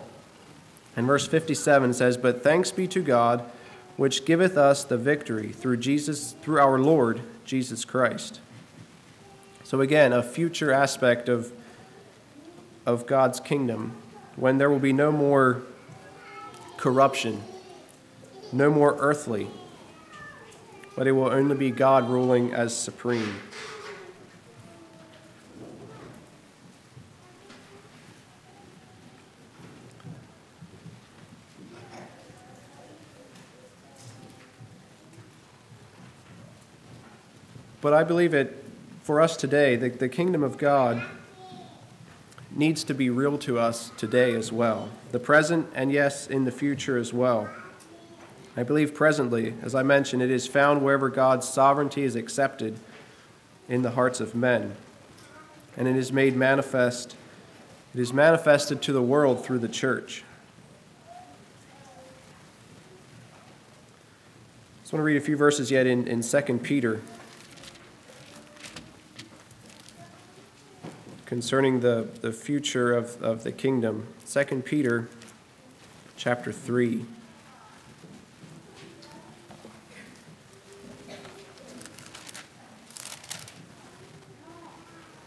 And 0.97 1.07
verse 1.07 1.29
57 1.29 1.93
says, 1.93 2.17
But 2.17 2.43
thanks 2.43 2.71
be 2.71 2.89
to 2.89 3.03
God, 3.03 3.45
which 3.99 4.25
giveth 4.25 4.57
us 4.57 4.85
the 4.85 4.97
victory 4.97 5.53
through 5.53 5.77
Jesus, 5.77 6.33
through 6.41 6.61
our 6.61 6.79
Lord 6.79 7.21
Jesus 7.45 7.85
Christ. 7.85 8.41
So 9.65 9.83
again, 9.83 10.13
a 10.13 10.23
future 10.23 10.73
aspect 10.73 11.29
of, 11.29 11.53
of 12.87 13.07
God's 13.07 13.41
kingdom, 13.41 13.97
when 14.37 14.57
there 14.57 14.71
will 14.71 14.79
be 14.79 14.93
no 14.95 15.13
more 15.13 15.63
corruption, 16.79 17.43
no 18.53 18.71
more 18.71 18.97
earthly, 18.99 19.49
but 20.97 21.07
it 21.07 21.13
will 21.13 21.31
only 21.31 21.55
be 21.55 21.71
God 21.71 22.09
ruling 22.09 22.55
as 22.55 22.75
supreme. 22.75 23.37
But 37.83 37.93
I 37.93 38.03
believe 38.03 38.35
it 38.35 38.65
for 39.03 39.21
us 39.21 39.37
today, 39.37 39.77
the, 39.77 39.91
the 39.91 40.09
kingdom 40.09 40.43
of 40.43 40.59
God 40.59 41.05
needs 42.51 42.83
to 42.85 42.95
be 42.95 43.11
real 43.11 43.39
to 43.39 43.59
us 43.61 43.93
today 43.97 44.35
as 44.35 44.51
well, 44.51 44.89
the 45.13 45.21
present 45.21 45.69
and 45.75 45.93
yes, 45.93 46.27
in 46.27 46.45
the 46.45 46.51
future 46.51 46.97
as 46.99 47.13
well. 47.13 47.49
I 48.57 48.63
believe 48.63 48.95
presently, 48.95 49.55
as 49.63 49.75
I 49.75 49.83
mentioned, 49.83 50.23
it 50.23 50.31
is 50.31 50.47
found 50.47 50.83
wherever 50.83 51.11
God's 51.11 51.47
sovereignty 51.47 52.05
is 52.05 52.17
accepted 52.17 52.79
in 53.69 53.83
the 53.83 53.91
hearts 53.91 54.19
of 54.19 54.35
men. 54.35 54.75
And 55.77 55.87
it 55.87 55.97
is 55.97 56.11
made 56.11 56.35
manifest, 56.35 57.17
it 57.95 58.01
is 58.01 58.15
manifested 58.15 58.81
to 58.83 58.93
the 58.93 59.03
world 59.03 59.45
through 59.45 59.59
the 59.59 59.69
church. 59.69 60.25
I 61.11 61.21
just 64.83 64.93
want 64.93 65.01
to 65.01 65.05
read 65.05 65.19
a 65.19 65.21
few 65.21 65.37
verses 65.37 65.71
yet 65.71 65.87
in, 65.87 66.09
in 66.09 66.23
2 66.23 66.61
Peter. 66.63 67.01
concerning 71.27 71.81
the, 71.81 72.09
the 72.21 72.33
future 72.33 72.95
of, 72.95 73.21
of 73.21 73.43
the 73.43 73.51
kingdom. 73.53 74.07
2 74.31 74.63
Peter 74.65 75.09
chapter 76.17 76.53
3. 76.53 77.05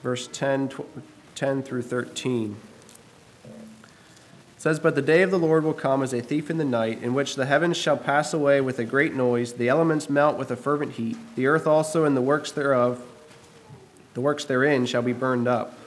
Verse 0.09 0.27
10, 0.33 0.71
10 1.35 1.61
through 1.61 1.83
13. 1.83 2.55
It 3.45 3.51
says, 4.57 4.79
But 4.79 4.95
the 4.95 5.03
day 5.03 5.21
of 5.21 5.29
the 5.29 5.37
Lord 5.37 5.63
will 5.63 5.75
come 5.75 6.01
as 6.01 6.13
a 6.13 6.19
thief 6.19 6.49
in 6.49 6.57
the 6.57 6.65
night, 6.65 7.03
in 7.03 7.13
which 7.13 7.35
the 7.35 7.45
heavens 7.45 7.77
shall 7.77 7.95
pass 7.95 8.33
away 8.33 8.59
with 8.59 8.79
a 8.79 8.85
great 8.85 9.13
noise, 9.13 9.53
the 9.53 9.69
elements 9.69 10.09
melt 10.09 10.35
with 10.35 10.49
a 10.49 10.55
fervent 10.55 10.93
heat, 10.93 11.15
the 11.35 11.45
earth 11.45 11.67
also 11.67 12.05
and 12.05 12.17
the 12.17 12.23
works 12.23 12.51
thereof, 12.51 13.03
the 14.15 14.21
works 14.21 14.45
therein 14.45 14.87
shall 14.87 15.03
be 15.03 15.13
burned 15.13 15.47
up. 15.47 15.77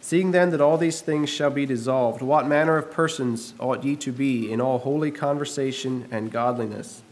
Seeing 0.00 0.30
then 0.30 0.50
that 0.50 0.60
all 0.60 0.78
these 0.78 1.00
things 1.00 1.28
shall 1.28 1.50
be 1.50 1.66
dissolved, 1.66 2.22
what 2.22 2.46
manner 2.46 2.76
of 2.76 2.92
persons 2.92 3.54
ought 3.58 3.82
ye 3.82 3.96
to 3.96 4.12
be 4.12 4.52
in 4.52 4.60
all 4.60 4.78
holy 4.78 5.10
conversation 5.10 6.06
and 6.12 6.30
godliness? 6.30 7.02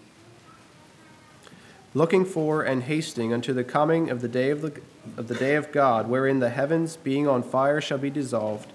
Looking 1.94 2.24
for 2.24 2.62
and 2.62 2.84
hasting 2.84 3.32
unto 3.32 3.52
the 3.52 3.64
coming 3.64 4.08
of 4.08 4.20
the 4.20 4.28
day 4.28 4.50
of, 4.50 4.62
the, 4.62 4.80
of 5.16 5.28
the 5.28 5.34
day 5.34 5.54
of 5.54 5.72
God, 5.72 6.08
wherein 6.08 6.40
the 6.40 6.50
heavens 6.50 6.96
being 6.96 7.26
on 7.26 7.42
fire 7.42 7.80
shall 7.80 7.98
be 7.98 8.10
dissolved, 8.10 8.72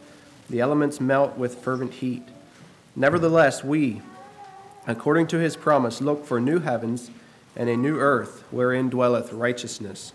the 0.49 0.59
elements 0.59 0.99
melt 0.99 1.37
with 1.37 1.55
fervent 1.55 1.93
heat. 1.93 2.23
Nevertheless, 2.95 3.63
we, 3.63 4.01
according 4.85 5.27
to 5.27 5.37
his 5.37 5.55
promise, 5.55 6.01
look 6.01 6.25
for 6.25 6.39
new 6.39 6.59
heavens 6.59 7.11
and 7.55 7.69
a 7.69 7.77
new 7.77 7.97
earth 7.97 8.43
wherein 8.51 8.89
dwelleth 8.89 9.33
righteousness. 9.33 10.13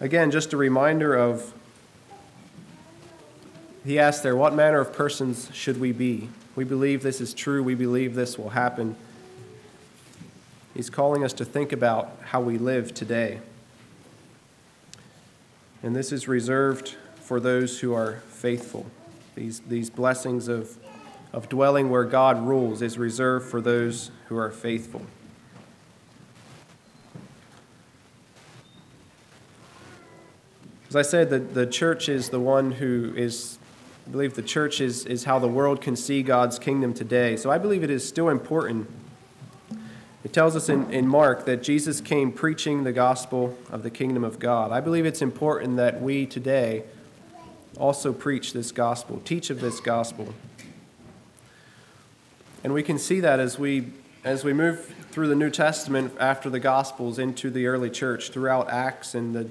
Again, 0.00 0.30
just 0.30 0.52
a 0.52 0.56
reminder 0.56 1.14
of 1.14 1.52
he 3.84 3.98
asks 3.98 4.22
there, 4.22 4.36
What 4.36 4.54
manner 4.54 4.80
of 4.80 4.92
persons 4.92 5.48
should 5.54 5.80
we 5.80 5.92
be? 5.92 6.28
We 6.54 6.64
believe 6.64 7.02
this 7.02 7.20
is 7.20 7.32
true. 7.32 7.62
We 7.62 7.74
believe 7.74 8.14
this 8.14 8.36
will 8.36 8.50
happen. 8.50 8.96
He's 10.74 10.90
calling 10.90 11.24
us 11.24 11.32
to 11.34 11.44
think 11.44 11.72
about 11.72 12.18
how 12.22 12.40
we 12.40 12.58
live 12.58 12.92
today. 12.92 13.40
And 15.82 15.94
this 15.94 16.12
is 16.12 16.26
reserved 16.26 16.96
for 17.16 17.40
those 17.40 17.80
who 17.80 17.94
are 17.94 18.16
faithful. 18.28 18.86
These, 19.34 19.60
these 19.60 19.90
blessings 19.90 20.48
of, 20.48 20.76
of 21.32 21.48
dwelling 21.48 21.90
where 21.90 22.04
God 22.04 22.44
rules 22.46 22.82
is 22.82 22.98
reserved 22.98 23.48
for 23.48 23.60
those 23.60 24.10
who 24.28 24.36
are 24.36 24.50
faithful. 24.50 25.02
As 30.88 30.96
I 30.96 31.02
said, 31.02 31.30
the, 31.30 31.38
the 31.38 31.66
church 31.66 32.08
is 32.08 32.30
the 32.30 32.40
one 32.40 32.72
who 32.72 33.12
is 33.14 33.58
I 34.08 34.10
believe 34.10 34.32
the 34.32 34.42
church 34.42 34.80
is, 34.80 35.04
is 35.04 35.24
how 35.24 35.38
the 35.38 35.48
world 35.48 35.82
can 35.82 35.94
see 35.94 36.22
God's 36.22 36.58
kingdom 36.58 36.94
today. 36.94 37.36
So 37.36 37.50
I 37.50 37.58
believe 37.58 37.84
it 37.84 37.90
is 37.90 38.08
still 38.08 38.30
important. 38.30 38.88
It 40.24 40.32
tells 40.32 40.56
us 40.56 40.68
in, 40.68 40.90
in 40.92 41.06
Mark 41.06 41.44
that 41.46 41.62
Jesus 41.62 42.00
came 42.00 42.32
preaching 42.32 42.84
the 42.84 42.92
gospel 42.92 43.56
of 43.70 43.82
the 43.82 43.90
kingdom 43.90 44.24
of 44.24 44.38
God. 44.38 44.72
I 44.72 44.80
believe 44.80 45.06
it's 45.06 45.22
important 45.22 45.76
that 45.76 46.02
we 46.02 46.26
today 46.26 46.82
also 47.78 48.12
preach 48.12 48.52
this 48.52 48.72
gospel, 48.72 49.22
teach 49.24 49.50
of 49.50 49.60
this 49.60 49.78
gospel. 49.78 50.34
And 52.64 52.74
we 52.74 52.82
can 52.82 52.98
see 52.98 53.20
that 53.20 53.38
as 53.38 53.58
we 53.58 53.92
as 54.24 54.44
we 54.44 54.52
move 54.52 54.94
through 55.10 55.28
the 55.28 55.34
New 55.34 55.50
Testament 55.50 56.12
after 56.18 56.50
the 56.50 56.60
Gospels 56.60 57.18
into 57.18 57.50
the 57.50 57.66
early 57.66 57.88
church, 57.88 58.30
throughout 58.30 58.68
Acts 58.68 59.14
and 59.14 59.34
the, 59.34 59.48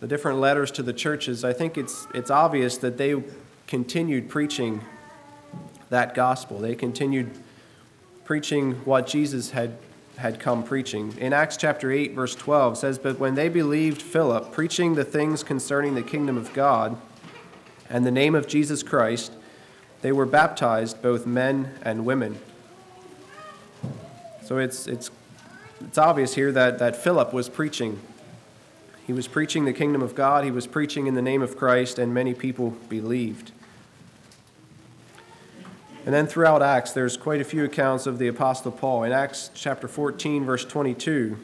the 0.00 0.06
different 0.06 0.40
letters 0.40 0.70
to 0.72 0.82
the 0.82 0.92
churches, 0.92 1.44
I 1.44 1.52
think 1.52 1.78
it's, 1.78 2.06
it's 2.12 2.30
obvious 2.30 2.76
that 2.78 2.98
they 2.98 3.22
continued 3.66 4.28
preaching 4.28 4.82
that 5.90 6.14
gospel. 6.14 6.58
They 6.58 6.74
continued 6.74 7.30
preaching 8.24 8.72
what 8.84 9.06
Jesus 9.06 9.50
had, 9.50 9.76
had 10.16 10.38
come 10.38 10.62
preaching. 10.62 11.16
In 11.18 11.32
Acts 11.32 11.56
chapter 11.56 11.90
8, 11.90 12.14
verse 12.14 12.34
12 12.34 12.78
says, 12.78 12.98
But 12.98 13.18
when 13.18 13.34
they 13.34 13.48
believed 13.48 14.00
Philip, 14.00 14.52
preaching 14.52 14.94
the 14.94 15.04
things 15.04 15.42
concerning 15.42 15.94
the 15.94 16.02
kingdom 16.02 16.36
of 16.36 16.52
God 16.52 16.96
and 17.90 18.06
the 18.06 18.10
name 18.10 18.34
of 18.34 18.46
Jesus 18.46 18.82
Christ, 18.82 19.32
they 20.02 20.12
were 20.12 20.26
baptized, 20.26 21.02
both 21.02 21.26
men 21.26 21.72
and 21.82 22.04
women. 22.04 22.38
So 24.44 24.58
it's, 24.58 24.86
it's, 24.86 25.10
it's 25.80 25.98
obvious 25.98 26.34
here 26.34 26.52
that, 26.52 26.78
that 26.78 26.96
Philip 26.96 27.32
was 27.32 27.48
preaching. 27.48 28.00
He 29.06 29.12
was 29.12 29.26
preaching 29.26 29.64
the 29.64 29.72
kingdom 29.72 30.02
of 30.02 30.14
God, 30.14 30.44
he 30.44 30.50
was 30.50 30.66
preaching 30.66 31.06
in 31.06 31.14
the 31.14 31.22
name 31.22 31.42
of 31.42 31.56
Christ, 31.56 31.98
and 31.98 32.14
many 32.14 32.34
people 32.34 32.70
believed. 32.88 33.52
And 36.04 36.12
then 36.12 36.26
throughout 36.26 36.62
Acts, 36.62 36.90
there's 36.92 37.16
quite 37.16 37.40
a 37.40 37.44
few 37.44 37.64
accounts 37.64 38.06
of 38.06 38.18
the 38.18 38.26
Apostle 38.26 38.72
Paul. 38.72 39.04
In 39.04 39.12
Acts 39.12 39.52
chapter 39.54 39.86
14, 39.86 40.44
verse 40.44 40.64
22, 40.64 41.36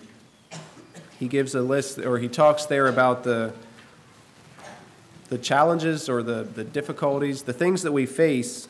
he 1.16 1.28
gives 1.28 1.54
a 1.54 1.62
list, 1.62 2.00
or 2.00 2.18
he 2.18 2.26
talks 2.26 2.64
there 2.64 2.88
about 2.88 3.22
the, 3.22 3.52
the 5.28 5.38
challenges 5.38 6.08
or 6.08 6.24
the, 6.24 6.42
the 6.42 6.64
difficulties, 6.64 7.42
the 7.42 7.52
things 7.52 7.82
that 7.82 7.92
we 7.92 8.04
face. 8.04 8.66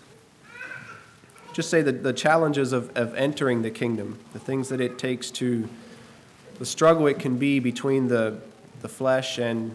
Just 1.54 1.70
say 1.70 1.80
that 1.80 2.02
the 2.02 2.12
challenges 2.12 2.74
of, 2.74 2.94
of 2.94 3.14
entering 3.14 3.62
the 3.62 3.70
kingdom, 3.70 4.18
the 4.34 4.38
things 4.38 4.68
that 4.68 4.82
it 4.82 4.98
takes 4.98 5.30
to, 5.32 5.70
the 6.58 6.66
struggle 6.66 7.06
it 7.06 7.18
can 7.18 7.38
be 7.38 7.60
between 7.60 8.08
the, 8.08 8.38
the 8.82 8.88
flesh 8.90 9.38
and, 9.38 9.74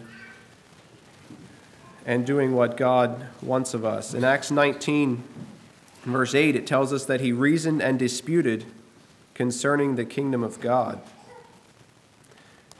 and 2.06 2.24
doing 2.24 2.54
what 2.54 2.76
God 2.76 3.26
wants 3.42 3.74
of 3.74 3.84
us. 3.84 4.14
In 4.14 4.22
Acts 4.22 4.52
19, 4.52 5.24
in 6.04 6.12
verse 6.12 6.34
8, 6.34 6.54
it 6.54 6.66
tells 6.66 6.92
us 6.92 7.04
that 7.06 7.20
he 7.20 7.32
reasoned 7.32 7.82
and 7.82 7.98
disputed 7.98 8.64
concerning 9.34 9.96
the 9.96 10.04
kingdom 10.04 10.42
of 10.42 10.60
God. 10.60 11.00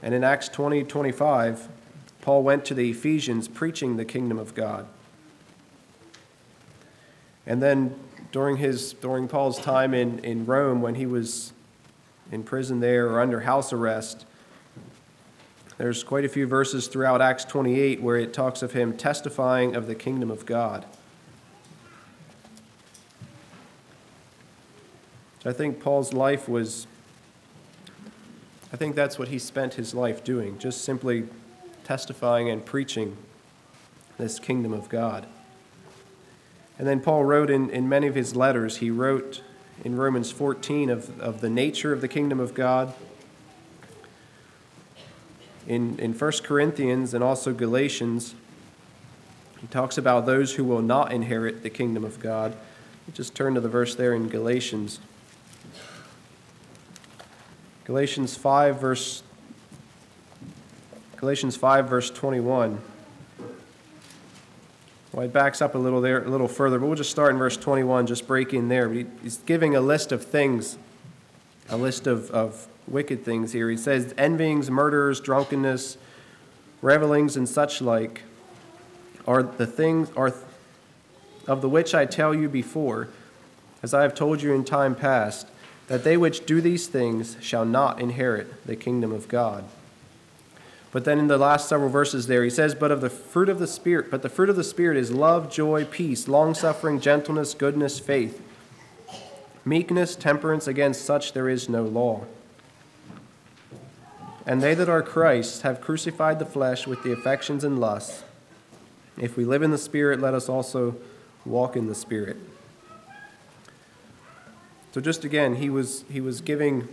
And 0.02 0.14
in 0.14 0.22
Acts 0.22 0.48
20 0.48 0.84
25, 0.84 1.68
Paul 2.20 2.42
went 2.42 2.64
to 2.66 2.74
the 2.74 2.90
Ephesians 2.90 3.48
preaching 3.48 3.96
the 3.96 4.04
kingdom 4.04 4.38
of 4.38 4.54
God. 4.54 4.87
And 7.46 7.62
then 7.62 7.94
during, 8.32 8.56
his, 8.56 8.94
during 8.94 9.28
Paul's 9.28 9.58
time 9.58 9.94
in, 9.94 10.18
in 10.20 10.46
Rome, 10.46 10.80
when 10.80 10.94
he 10.94 11.06
was 11.06 11.52
in 12.32 12.42
prison 12.42 12.80
there 12.80 13.08
or 13.08 13.20
under 13.20 13.40
house 13.40 13.72
arrest, 13.72 14.24
there's 15.76 16.04
quite 16.04 16.24
a 16.24 16.28
few 16.28 16.46
verses 16.46 16.87
throughout 16.87 17.20
Acts 17.20 17.44
28 17.44 18.00
where 18.00 18.16
it 18.16 18.32
talks 18.32 18.62
of 18.62 18.72
him 18.72 18.96
testifying 18.96 19.74
of 19.74 19.87
the 19.87 19.94
kingdom 19.94 20.30
of 20.30 20.46
God. 20.46 20.84
I 25.46 25.52
think 25.52 25.80
Paul's 25.80 26.14
life 26.14 26.48
was, 26.48 26.87
I 28.72 28.76
think 28.76 28.96
that's 28.96 29.18
what 29.18 29.28
he 29.28 29.38
spent 29.38 29.74
his 29.74 29.94
life 29.94 30.24
doing, 30.24 30.59
just 30.59 30.83
simply 30.83 31.28
testifying 31.85 32.48
and 32.48 32.64
preaching 32.64 33.16
this 34.16 34.38
kingdom 34.38 34.72
of 34.72 34.88
God. 34.88 35.26
And 36.78 36.88
then 36.88 37.00
Paul 37.00 37.24
wrote 37.24 37.50
in, 37.50 37.68
in 37.70 37.88
many 37.88 38.07
of 38.07 38.14
his 38.14 38.35
letters, 38.35 38.78
he 38.78 38.90
wrote 38.90 39.42
in 39.85 39.96
Romans 39.96 40.30
14 40.30 40.88
of, 40.88 41.20
of 41.20 41.40
the 41.40 41.50
nature 41.50 41.92
of 41.92 42.00
the 42.00 42.09
kingdom 42.09 42.40
of 42.40 42.54
God. 42.54 42.94
In, 45.66 45.98
in 45.98 46.14
1 46.14 46.33
Corinthians 46.42 47.14
and 47.14 47.22
also 47.22 47.52
Galatians, 47.52 48.35
he 49.61 49.66
talks 49.66 49.98
about 49.98 50.26
those 50.26 50.54
who 50.54 50.64
will 50.64 50.83
not 50.83 51.12
inherit 51.12 51.62
the 51.62 51.70
kingdom 51.70 52.04
of 52.04 52.18
God. 52.18 52.57
Just 53.12 53.35
turn 53.35 53.54
to 53.54 53.61
the 53.61 53.68
verse 53.68 53.94
there 53.94 54.14
in 54.14 54.28
Galatians. 54.28 55.00
Galatians 57.84 58.34
5 58.36 58.80
verse 58.80 59.22
Galatians 61.16 61.56
5 61.56 61.88
verse 61.88 62.10
21. 62.10 62.80
Well, 65.12 65.26
it 65.26 65.32
backs 65.32 65.62
up 65.62 65.74
a 65.74 65.78
little 65.78 66.00
there, 66.00 66.24
a 66.24 66.28
little 66.28 66.48
further, 66.48 66.78
but 66.78 66.86
we'll 66.86 66.96
just 66.96 67.10
start 67.10 67.32
in 67.32 67.38
verse 67.38 67.56
21, 67.56 68.06
just 68.06 68.26
break 68.26 68.52
in 68.52 68.68
there. 68.68 68.90
He's 68.90 69.36
giving 69.38 69.76
a 69.76 69.80
list 69.80 70.12
of 70.12 70.24
things, 70.24 70.76
a 71.68 71.76
list 71.76 72.06
of, 72.06 72.30
of 72.30 72.66
wicked 72.88 73.24
things 73.24 73.52
here. 73.52 73.70
He 73.70 73.76
says, 73.76 74.12
envyings, 74.18 74.70
murders, 74.70 75.20
drunkenness, 75.20 75.98
revelings, 76.82 77.36
and 77.36 77.48
such 77.48 77.80
like 77.80 78.22
are 79.26 79.42
the 79.42 79.66
things 79.66 80.10
are 80.16 80.34
of 81.46 81.60
the 81.60 81.68
which 81.68 81.94
I 81.94 82.06
tell 82.06 82.34
you 82.34 82.48
before, 82.48 83.08
as 83.82 83.94
I 83.94 84.02
have 84.02 84.14
told 84.14 84.42
you 84.42 84.52
in 84.52 84.64
time 84.64 84.94
past 84.94 85.46
that 85.88 86.04
they 86.04 86.16
which 86.16 86.46
do 86.46 86.60
these 86.60 86.86
things 86.86 87.36
shall 87.40 87.64
not 87.64 88.00
inherit 88.00 88.66
the 88.66 88.76
kingdom 88.76 89.12
of 89.12 89.28
God. 89.28 89.64
But 90.92 91.04
then 91.04 91.18
in 91.18 91.26
the 91.26 91.38
last 91.38 91.68
several 91.68 91.90
verses 91.90 92.28
there, 92.28 92.44
he 92.44 92.50
says, 92.50 92.74
But 92.74 92.92
of 92.92 93.00
the 93.00 93.10
fruit 93.10 93.48
of 93.48 93.58
the 93.58 93.66
Spirit, 93.66 94.10
but 94.12 94.22
the 94.22 94.28
fruit 94.28 94.48
of 94.48 94.54
the 94.54 94.62
Spirit 94.62 94.96
is 94.96 95.10
love, 95.10 95.50
joy, 95.50 95.84
peace, 95.84 96.28
long 96.28 96.54
suffering, 96.54 97.00
gentleness, 97.00 97.52
goodness, 97.52 97.98
faith, 97.98 98.40
meekness, 99.64 100.14
temperance, 100.14 100.68
against 100.68 101.04
such 101.04 101.32
there 101.32 101.48
is 101.48 101.68
no 101.68 101.82
law. 101.82 102.24
And 104.46 104.62
they 104.62 104.74
that 104.74 104.88
are 104.88 105.02
Christ 105.02 105.62
have 105.62 105.80
crucified 105.80 106.38
the 106.38 106.46
flesh 106.46 106.86
with 106.86 107.02
the 107.02 107.12
affections 107.12 107.64
and 107.64 107.80
lusts. 107.80 108.22
If 109.18 109.36
we 109.36 109.44
live 109.44 109.62
in 109.62 109.72
the 109.72 109.78
Spirit, 109.78 110.20
let 110.20 110.34
us 110.34 110.48
also 110.48 110.94
walk 111.44 111.76
in 111.76 111.88
the 111.88 111.94
Spirit. 111.94 112.36
So 114.94 115.00
just 115.00 115.24
again, 115.24 115.57
he 115.57 115.70
was, 115.70 116.04
he 116.09 116.20
was 116.20 116.40
giving 116.40 116.87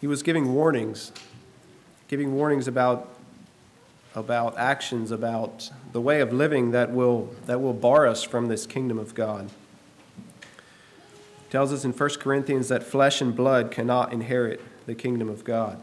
he 0.00 0.08
was 0.08 0.24
giving 0.24 0.52
warnings, 0.52 1.12
giving 2.08 2.34
warnings 2.34 2.66
about, 2.66 3.08
about 4.16 4.58
actions, 4.58 5.12
about 5.12 5.70
the 5.92 6.00
way 6.00 6.20
of 6.20 6.32
living 6.32 6.72
that 6.72 6.90
will, 6.90 7.32
that 7.46 7.60
will 7.60 7.72
bar 7.72 8.08
us 8.08 8.24
from 8.24 8.48
this 8.48 8.66
kingdom 8.66 8.98
of 8.98 9.14
God. 9.14 9.48
He 10.40 11.50
tells 11.50 11.72
us 11.72 11.84
in 11.84 11.92
1 11.92 12.10
Corinthians 12.18 12.66
that 12.66 12.82
flesh 12.82 13.20
and 13.20 13.34
blood 13.34 13.70
cannot 13.70 14.12
inherit 14.12 14.60
the 14.86 14.96
kingdom 14.96 15.28
of 15.28 15.44
God. 15.44 15.80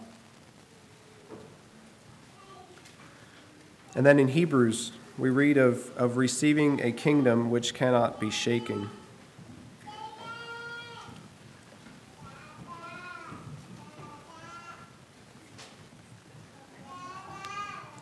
And 3.96 4.06
then 4.06 4.20
in 4.20 4.28
Hebrews, 4.28 4.92
we 5.18 5.30
read 5.30 5.56
of, 5.56 5.96
of 5.96 6.18
receiving 6.18 6.82
a 6.82 6.92
kingdom 6.92 7.50
which 7.50 7.74
cannot 7.74 8.20
be 8.20 8.30
shaken. 8.30 8.90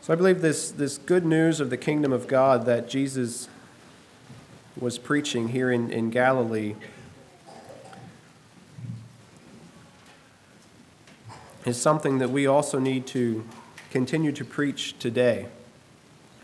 So 0.03 0.11
I 0.11 0.15
believe 0.15 0.41
this, 0.41 0.71
this 0.71 0.97
good 0.97 1.27
news 1.27 1.59
of 1.59 1.69
the 1.69 1.77
kingdom 1.77 2.11
of 2.11 2.27
God 2.27 2.65
that 2.65 2.89
Jesus 2.89 3.47
was 4.75 4.97
preaching 4.97 5.49
here 5.49 5.71
in, 5.71 5.91
in 5.91 6.09
Galilee 6.09 6.73
is 11.65 11.79
something 11.79 12.17
that 12.17 12.31
we 12.31 12.47
also 12.47 12.79
need 12.79 13.05
to 13.07 13.45
continue 13.91 14.31
to 14.31 14.43
preach 14.43 14.97
today. 14.97 15.45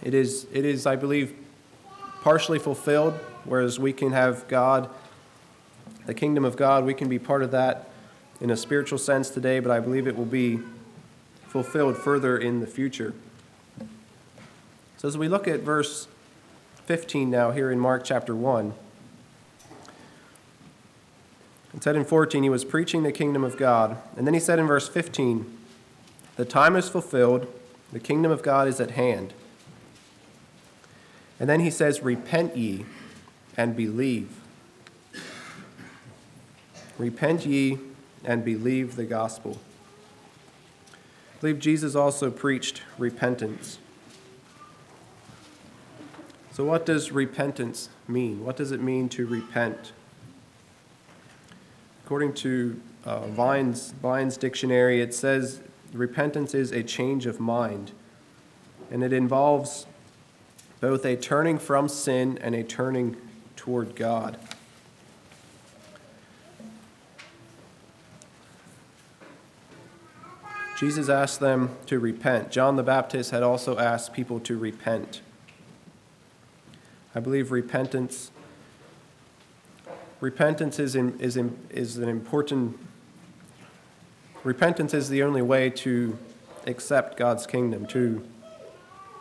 It 0.03 0.13
is, 0.13 0.45
it 0.53 0.63
is, 0.63 0.85
I 0.85 0.95
believe, 0.95 1.33
partially 2.21 2.59
fulfilled, 2.59 3.15
whereas 3.43 3.79
we 3.79 3.91
can 3.91 4.11
have 4.11 4.47
God, 4.47 4.87
the 6.05 6.13
kingdom 6.13 6.45
of 6.45 6.55
God, 6.55 6.85
we 6.85 6.93
can 6.93 7.09
be 7.09 7.17
part 7.17 7.41
of 7.41 7.49
that 7.49 7.89
in 8.39 8.51
a 8.51 8.57
spiritual 8.57 8.99
sense 8.99 9.31
today, 9.31 9.59
but 9.59 9.71
I 9.71 9.79
believe 9.79 10.05
it 10.05 10.15
will 10.15 10.25
be 10.25 10.59
fulfilled 11.47 11.97
further 11.97 12.37
in 12.37 12.59
the 12.59 12.67
future. 12.67 13.15
So 14.97 15.07
as 15.07 15.17
we 15.17 15.27
look 15.27 15.47
at 15.47 15.59
verse 15.59 16.07
15 16.85 17.29
now 17.29 17.51
here 17.51 17.71
in 17.71 17.79
Mark 17.79 18.03
chapter 18.03 18.35
1, 18.35 18.73
it 21.75 21.83
said 21.83 21.95
in 21.95 22.03
14, 22.03 22.41
he 22.41 22.49
was 22.49 22.65
preaching 22.65 23.03
the 23.03 23.11
kingdom 23.11 23.43
of 23.43 23.57
God. 23.57 23.97
And 24.15 24.25
then 24.25 24.33
he 24.33 24.39
said 24.39 24.57
in 24.57 24.65
verse 24.65 24.89
15, 24.89 25.55
the 26.35 26.45
time 26.45 26.75
is 26.75 26.89
fulfilled, 26.89 27.47
the 27.91 27.99
kingdom 27.99 28.31
of 28.31 28.41
God 28.41 28.67
is 28.67 28.79
at 28.79 28.91
hand. 28.91 29.33
And 31.39 31.47
then 31.47 31.59
he 31.59 31.69
says, 31.69 32.01
Repent 32.01 32.57
ye 32.57 32.85
and 33.55 33.75
believe. 33.75 34.39
Repent 36.97 37.45
ye 37.45 37.77
and 38.23 38.43
believe 38.43 38.95
the 38.95 39.05
gospel. 39.05 39.59
I 40.91 41.41
believe 41.41 41.59
Jesus 41.59 41.93
also 41.93 42.31
preached 42.31 42.81
repentance. 42.97 43.77
So, 46.57 46.65
what 46.65 46.87
does 46.87 47.11
repentance 47.11 47.89
mean? 48.07 48.43
What 48.43 48.57
does 48.57 48.71
it 48.71 48.81
mean 48.81 49.09
to 49.09 49.27
repent? 49.27 49.91
According 52.03 52.33
to 52.33 52.81
uh, 53.05 53.27
Vine's, 53.27 53.91
Vine's 54.01 54.37
dictionary, 54.37 54.99
it 54.99 55.13
says 55.13 55.61
repentance 55.93 56.55
is 56.55 56.71
a 56.71 56.81
change 56.81 57.27
of 57.27 57.39
mind, 57.39 57.91
and 58.89 59.03
it 59.03 59.13
involves 59.13 59.85
both 60.81 61.05
a 61.05 61.15
turning 61.15 61.59
from 61.59 61.87
sin 61.87 62.39
and 62.41 62.55
a 62.55 62.63
turning 62.63 63.17
toward 63.55 63.95
God. 63.95 64.39
Jesus 70.79 71.07
asked 71.07 71.39
them 71.39 71.77
to 71.85 71.99
repent. 71.99 72.49
John 72.49 72.77
the 72.77 72.83
Baptist 72.83 73.29
had 73.29 73.43
also 73.43 73.77
asked 73.77 74.11
people 74.11 74.39
to 74.39 74.57
repent. 74.57 75.21
I 77.17 77.19
believe 77.19 77.49
repentance 77.49 78.29
repentance 80.21 80.77
is, 80.77 80.95
in, 80.95 81.19
is, 81.19 81.35
in, 81.35 81.57
is 81.71 81.97
an 81.97 82.07
important 82.07 82.77
repentance 84.43 84.93
is 84.93 85.09
the 85.09 85.23
only 85.23 85.41
way 85.41 85.71
to 85.71 86.15
accept 86.67 87.17
God's 87.17 87.47
kingdom, 87.47 87.87
to 87.87 88.23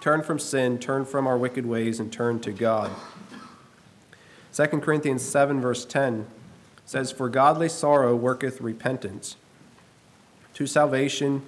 turn 0.03 0.23
from 0.23 0.39
sin, 0.39 0.79
turn 0.79 1.07
from 1.07 1.27
our 1.27 1.39
wicked 1.39 1.65
ways, 1.65 1.99
and 1.99 2.13
turn 2.13 2.39
to 2.41 2.53
God. 2.53 2.91
2 4.53 4.67
Corinthians 4.67 5.23
7, 5.23 5.59
verse 5.59 5.87
10 5.87 6.27
says, 6.85 7.11
For 7.11 7.31
godly 7.31 7.71
sorrow 7.71 8.15
worketh 8.15 8.61
repentance 8.61 9.37
to 10.53 10.67
salvation, 10.67 11.41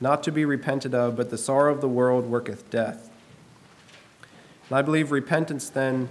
not 0.00 0.22
to 0.22 0.32
be 0.32 0.46
repented 0.46 0.94
of, 0.94 1.14
but 1.14 1.28
the 1.28 1.36
sorrow 1.36 1.74
of 1.74 1.82
the 1.82 1.88
world 1.90 2.24
worketh 2.24 2.70
death. 2.70 3.09
And 4.70 4.78
I 4.78 4.82
believe 4.82 5.10
repentance 5.10 5.68
then 5.68 6.08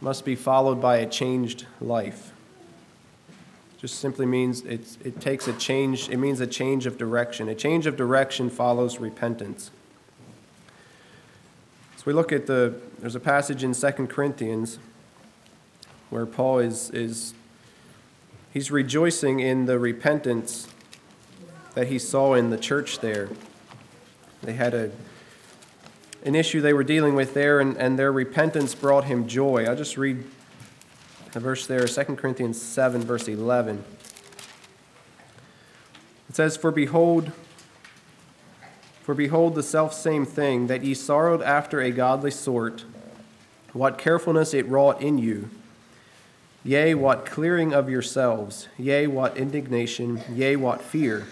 must 0.00 0.24
be 0.24 0.36
followed 0.36 0.80
by 0.80 0.98
a 0.98 1.06
changed 1.06 1.66
life. 1.80 2.32
Just 3.78 3.98
simply 3.98 4.24
means 4.24 4.62
it's, 4.62 4.96
it 5.04 5.20
takes 5.20 5.48
a 5.48 5.52
change, 5.52 6.08
it 6.08 6.16
means 6.16 6.40
a 6.40 6.46
change 6.46 6.86
of 6.86 6.96
direction. 6.96 7.48
A 7.48 7.54
change 7.54 7.86
of 7.86 7.96
direction 7.96 8.48
follows 8.50 8.98
repentance. 8.98 9.72
So 11.96 12.04
we 12.06 12.12
look 12.12 12.32
at 12.32 12.46
the, 12.46 12.74
there's 13.00 13.16
a 13.16 13.20
passage 13.20 13.64
in 13.64 13.74
2 13.74 13.90
Corinthians 14.06 14.78
where 16.08 16.24
Paul 16.24 16.60
is, 16.60 16.90
is 16.90 17.34
he's 18.52 18.70
rejoicing 18.70 19.40
in 19.40 19.66
the 19.66 19.78
repentance 19.78 20.68
that 21.74 21.88
he 21.88 21.98
saw 21.98 22.34
in 22.34 22.50
the 22.50 22.58
church 22.58 23.00
there. 23.00 23.28
They 24.42 24.52
had 24.52 24.72
a, 24.72 24.90
an 26.26 26.34
issue 26.34 26.60
they 26.60 26.72
were 26.72 26.84
dealing 26.84 27.14
with 27.14 27.34
there, 27.34 27.60
and, 27.60 27.76
and 27.76 27.96
their 27.96 28.10
repentance 28.10 28.74
brought 28.74 29.04
him 29.04 29.28
joy. 29.28 29.64
I'll 29.64 29.76
just 29.76 29.96
read 29.96 30.24
the 31.32 31.38
verse 31.38 31.68
there, 31.68 31.86
2 31.86 32.02
Corinthians 32.16 32.60
7, 32.60 33.02
verse 33.02 33.28
11. 33.28 33.84
It 36.28 36.34
says, 36.34 36.56
For 36.56 36.72
behold, 36.72 37.30
for 39.02 39.14
behold 39.14 39.54
the 39.54 39.62
selfsame 39.62 40.26
thing, 40.26 40.66
that 40.66 40.82
ye 40.82 40.94
sorrowed 40.94 41.42
after 41.42 41.80
a 41.80 41.92
godly 41.92 42.32
sort, 42.32 42.84
what 43.72 43.96
carefulness 43.96 44.52
it 44.52 44.66
wrought 44.66 45.00
in 45.00 45.18
you. 45.18 45.48
Yea, 46.64 46.94
what 46.94 47.24
clearing 47.24 47.72
of 47.72 47.88
yourselves, 47.88 48.66
yea, 48.76 49.06
what 49.06 49.36
indignation, 49.36 50.20
yea, 50.32 50.56
what 50.56 50.82
fear, 50.82 51.28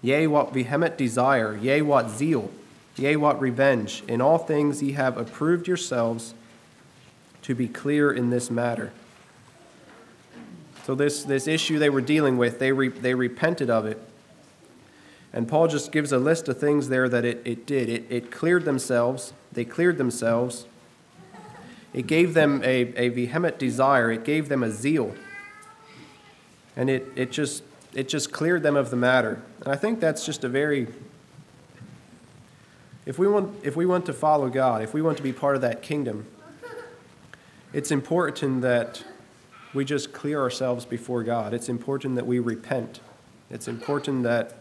yea, 0.00 0.28
what 0.28 0.54
vehement 0.54 0.96
desire, 0.96 1.56
yea, 1.56 1.82
what 1.82 2.08
zeal, 2.08 2.52
yea, 2.96 3.16
what 3.16 3.40
revenge. 3.40 4.02
In 4.08 4.20
all 4.20 4.38
things 4.38 4.82
ye 4.82 4.92
have 4.92 5.16
approved 5.16 5.68
yourselves 5.68 6.34
to 7.42 7.54
be 7.54 7.68
clear 7.68 8.12
in 8.12 8.30
this 8.30 8.50
matter. 8.50 8.92
So, 10.84 10.94
this, 10.94 11.24
this 11.24 11.46
issue 11.46 11.78
they 11.78 11.90
were 11.90 12.00
dealing 12.00 12.38
with, 12.38 12.58
they, 12.58 12.72
re, 12.72 12.88
they 12.88 13.14
repented 13.14 13.70
of 13.70 13.86
it. 13.86 14.00
And 15.32 15.48
Paul 15.48 15.68
just 15.68 15.92
gives 15.92 16.12
a 16.12 16.18
list 16.18 16.48
of 16.48 16.58
things 16.58 16.88
there 16.88 17.08
that 17.08 17.24
it, 17.24 17.42
it 17.44 17.66
did. 17.66 17.88
It, 17.88 18.06
it 18.08 18.30
cleared 18.30 18.64
themselves, 18.64 19.32
they 19.52 19.64
cleared 19.64 19.98
themselves. 19.98 20.66
It 21.92 22.06
gave 22.06 22.34
them 22.34 22.62
a, 22.62 22.92
a 22.96 23.08
vehement 23.08 23.58
desire, 23.58 24.10
it 24.12 24.24
gave 24.24 24.48
them 24.48 24.62
a 24.62 24.70
zeal. 24.70 25.14
And 26.76 26.90
it, 26.90 27.06
it, 27.16 27.32
just, 27.32 27.62
it 27.94 28.08
just 28.08 28.32
cleared 28.32 28.62
them 28.62 28.76
of 28.76 28.90
the 28.90 28.96
matter. 28.96 29.42
And 29.60 29.72
I 29.72 29.76
think 29.76 29.98
that's 29.98 30.24
just 30.24 30.44
a 30.44 30.48
very 30.48 30.88
if 33.06 33.18
we 33.18 33.26
want 33.26 33.64
if 33.64 33.76
we 33.76 33.86
want 33.86 34.04
to 34.06 34.12
follow 34.12 34.48
God, 34.50 34.82
if 34.82 34.92
we 34.92 35.00
want 35.00 35.16
to 35.16 35.22
be 35.22 35.32
part 35.32 35.56
of 35.56 35.62
that 35.62 35.80
kingdom, 35.80 36.26
it's 37.72 37.90
important 37.90 38.62
that 38.62 39.04
we 39.72 39.84
just 39.84 40.12
clear 40.12 40.40
ourselves 40.40 40.84
before 40.84 41.22
God. 41.22 41.54
It's 41.54 41.68
important 41.68 42.16
that 42.16 42.26
we 42.26 42.38
repent. 42.38 43.00
It's 43.48 43.68
important 43.68 44.24
that 44.24 44.60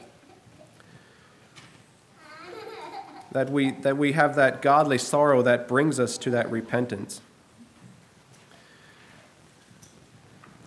that 3.31 3.49
we 3.49 3.71
that 3.71 3.97
we 3.97 4.13
have 4.13 4.35
that 4.35 4.61
godly 4.61 4.99
sorrow 4.99 5.41
that 5.41 5.67
brings 5.67 5.99
us 5.99 6.17
to 6.19 6.29
that 6.29 6.49
repentance. 6.49 7.21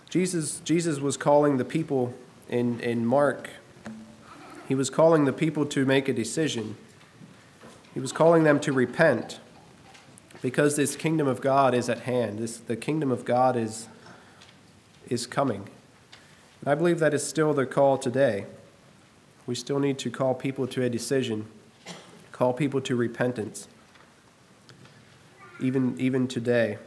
Jesus 0.09 0.59
Jesus 0.65 0.99
was 0.99 1.17
calling 1.17 1.57
the 1.57 1.65
people 1.65 2.13
in 2.49 2.79
in 2.81 3.05
Mark 3.05 3.51
he 4.69 4.75
was 4.75 4.91
calling 4.91 5.25
the 5.25 5.33
people 5.33 5.65
to 5.65 5.83
make 5.83 6.07
a 6.07 6.13
decision. 6.13 6.77
He 7.93 7.99
was 7.99 8.11
calling 8.11 8.43
them 8.43 8.59
to 8.61 8.71
repent 8.71 9.39
because 10.41 10.75
this 10.75 10.95
kingdom 10.95 11.27
of 11.27 11.41
God 11.41 11.73
is 11.73 11.89
at 11.89 12.01
hand. 12.01 12.39
This, 12.39 12.57
the 12.57 12.75
kingdom 12.75 13.11
of 13.11 13.25
God 13.25 13.55
is 13.55 13.87
is 15.09 15.25
coming. 15.25 15.67
And 16.61 16.69
I 16.69 16.75
believe 16.75 16.99
that 16.99 17.13
is 17.13 17.25
still 17.25 17.53
the 17.53 17.65
call 17.65 17.97
today. 17.97 18.45
We 19.45 19.55
still 19.55 19.79
need 19.79 19.97
to 19.99 20.11
call 20.11 20.35
people 20.35 20.67
to 20.67 20.83
a 20.83 20.89
decision, 20.89 21.47
call 22.31 22.53
people 22.53 22.79
to 22.81 22.95
repentance, 22.95 23.67
even, 25.59 25.99
even 25.99 26.27
today. 26.27 26.77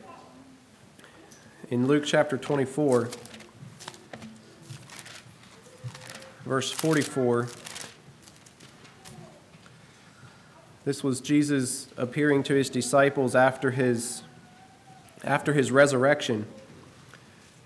In 1.71 1.87
Luke 1.87 2.05
chapter 2.07 2.37
24, 2.37 3.09
verse 6.45 6.71
44, 6.71 7.49
this 10.85 11.05
was 11.05 11.21
Jesus 11.21 11.88
appearing 11.97 12.42
to 12.45 12.55
his 12.55 12.68
disciples 12.68 13.37
after 13.37 13.71
his, 13.71 14.23
after 15.23 15.53
his 15.53 15.71
resurrection. 15.71 16.47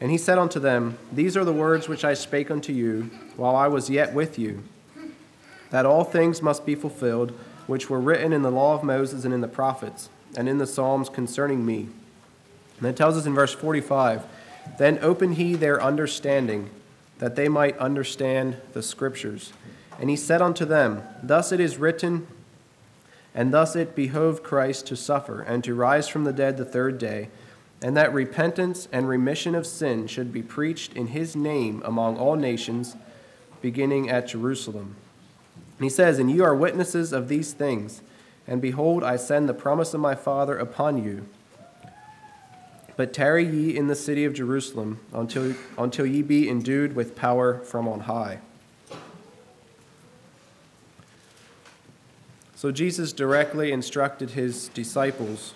And 0.01 0.11
he 0.11 0.19
said 0.19 0.37
unto 0.37 0.61
them, 0.61 0.99
These 1.11 1.37
are 1.37 1.45
the 1.45 1.53
words 1.53 1.89
which 1.89 2.05
I 2.05 2.13
spake 2.13 2.51
unto 2.51 2.73
you 2.73 3.11
while 3.37 3.57
I 3.57 3.69
was 3.69 3.89
yet 3.89 4.13
with 4.13 4.39
you, 4.39 4.63
that 5.71 5.87
all 5.87 6.05
things 6.05 6.43
must 6.43 6.67
be 6.67 6.75
fulfilled, 6.75 7.31
which 7.67 7.89
were 7.89 8.01
written 8.01 8.33
in 8.33 8.43
the 8.43 8.51
law 8.51 8.75
of 8.75 8.85
Moses 8.85 9.25
and 9.25 9.33
in 9.33 9.41
the 9.41 9.49
prophets, 9.49 10.11
and 10.37 10.49
in 10.49 10.59
the 10.59 10.67
Psalms 10.67 11.09
concerning 11.09 11.65
me. 11.65 11.89
And 12.79 12.87
it 12.87 12.97
tells 12.97 13.17
us 13.17 13.25
in 13.25 13.35
verse 13.35 13.55
45 13.55 14.25
Then 14.79 14.99
opened 15.01 15.37
he 15.37 15.55
their 15.55 15.83
understanding, 15.83 16.69
that 17.19 17.35
they 17.35 17.49
might 17.49 17.79
understand 17.79 18.59
the 18.75 18.83
Scriptures. 18.83 19.55
And 19.99 20.11
he 20.11 20.17
said 20.17 20.43
unto 20.43 20.67
them, 20.67 21.03
Thus 21.23 21.51
it 21.51 21.61
is 21.61 21.79
written, 21.79 22.27
and 23.37 23.55
thus 23.55 23.77
it 23.77 23.95
behoved 23.95 24.43
Christ 24.43 24.89
to 24.89 24.97
suffer, 24.97 25.41
and 25.43 25.63
to 25.63 25.77
rise 25.77 26.09
from 26.09 26.25
the 26.25 26.33
dead 26.33 26.57
the 26.57 26.65
third 26.65 26.99
day 26.99 27.29
and 27.83 27.97
that 27.97 28.13
repentance 28.13 28.89
and 28.91 29.09
remission 29.09 29.55
of 29.55 29.67
sin 29.67 30.07
should 30.07 30.33
be 30.33 30.43
preached 30.43 30.95
in 30.95 31.09
his 31.09 31.37
name 31.37 31.83
among 31.85 32.17
all 32.17 32.37
nations, 32.37 32.97
beginning 33.61 34.09
at 34.09 34.29
Jerusalem. 34.29 34.97
And 35.79 35.85
he 35.85 35.91
says, 35.91 36.19
And 36.19 36.31
you 36.31 36.43
are 36.43 36.55
witnesses 36.55 37.13
of 37.13 37.29
these 37.29 37.53
things, 37.53 38.01
and 38.47 38.63
behold, 38.63 39.05
I 39.05 39.17
send 39.17 39.49
the 39.49 39.55
promise 39.55 39.93
of 39.93 40.01
my 40.01 40.15
Father 40.15 40.57
upon 40.57 41.03
you. 41.03 41.27
But 42.97 43.13
tarry 43.13 43.47
ye 43.47 43.77
in 43.77 43.89
the 43.89 43.95
city 43.95 44.25
of 44.25 44.33
Jerusalem 44.33 45.01
until, 45.13 45.55
until 45.77 46.07
ye 46.07 46.23
be 46.23 46.49
endued 46.49 46.97
with 46.97 47.15
power 47.15 47.59
from 47.59 47.87
on 47.87 48.01
high. 48.01 48.39
So 52.57 52.73
Jesus 52.73 53.13
directly 53.13 53.71
instructed 53.71 54.31
his 54.31 54.69
disciples 54.69 55.55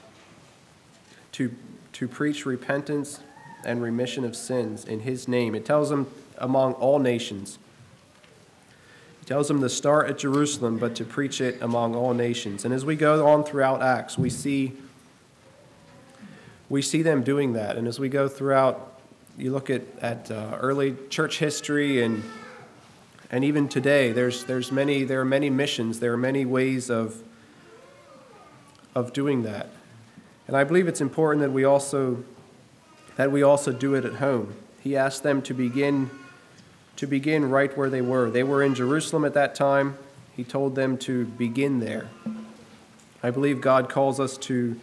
to 1.32 1.54
to 1.94 2.06
preach 2.06 2.46
repentance 2.46 3.20
and 3.64 3.82
remission 3.82 4.24
of 4.24 4.36
sins 4.36 4.84
in 4.84 5.00
his 5.00 5.26
name. 5.26 5.54
It 5.54 5.64
tells 5.64 5.88
them 5.88 6.06
among 6.36 6.74
all 6.74 6.98
nations. 6.98 7.58
It 9.22 9.26
tells 9.26 9.48
them 9.48 9.60
to 9.60 9.68
start 9.68 10.08
at 10.08 10.18
Jerusalem, 10.18 10.78
but 10.78 10.94
to 10.96 11.04
preach 11.04 11.40
it 11.40 11.60
among 11.60 11.94
all 11.94 12.14
nations. 12.14 12.64
And 12.64 12.72
as 12.72 12.84
we 12.84 12.96
go 12.96 13.26
on 13.26 13.44
throughout 13.44 13.82
Acts, 13.82 14.18
we 14.18 14.28
see 14.28 14.74
we 16.68 16.82
see 16.82 17.00
them 17.00 17.22
doing 17.22 17.54
that. 17.54 17.76
And 17.76 17.88
as 17.88 17.98
we 17.98 18.10
go 18.10 18.28
throughout, 18.28 19.00
you 19.38 19.52
look 19.52 19.70
at, 19.70 19.82
at 20.02 20.30
uh, 20.30 20.58
early 20.60 20.96
church 21.08 21.38
history 21.38 22.02
and 22.02 22.22
and 23.30 23.44
even 23.44 23.68
today, 23.68 24.12
there's, 24.12 24.44
there's 24.44 24.72
many, 24.72 25.04
there 25.04 25.20
are 25.20 25.24
many 25.24 25.50
missions, 25.50 26.00
there 26.00 26.12
are 26.12 26.16
many 26.18 26.44
ways 26.44 26.90
of, 26.90 27.22
of 28.94 29.12
doing 29.12 29.44
that. 29.44 29.70
And 30.48 30.56
I 30.56 30.64
believe 30.64 30.88
it's 30.88 31.00
important 31.00 31.42
that 31.42 31.52
we 31.52 31.64
also 31.64 32.24
that 33.16 33.30
we 33.30 33.42
also 33.42 33.70
do 33.70 33.94
it 33.94 34.04
at 34.04 34.14
home. 34.14 34.54
He 34.80 34.96
asked 34.96 35.22
them 35.22 35.42
to 35.42 35.54
begin 35.54 36.10
to 36.96 37.06
begin 37.06 37.48
right 37.48 37.76
where 37.76 37.88
they 37.88 38.00
were. 38.00 38.30
They 38.30 38.42
were 38.42 38.62
in 38.62 38.74
Jerusalem 38.74 39.24
at 39.24 39.34
that 39.34 39.54
time. 39.54 39.96
He 40.34 40.42
told 40.42 40.74
them 40.74 40.98
to 40.98 41.26
begin 41.26 41.80
there. 41.80 42.08
I 43.22 43.30
believe 43.30 43.60
God 43.60 43.88
calls 43.88 44.18
us 44.18 44.36
to 44.38 44.80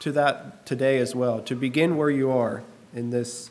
to 0.00 0.12
that 0.12 0.66
today 0.66 0.98
as 0.98 1.14
well, 1.14 1.40
to 1.42 1.54
begin 1.54 1.96
where 1.96 2.10
you 2.10 2.30
are 2.30 2.62
in 2.92 3.10
this 3.10 3.50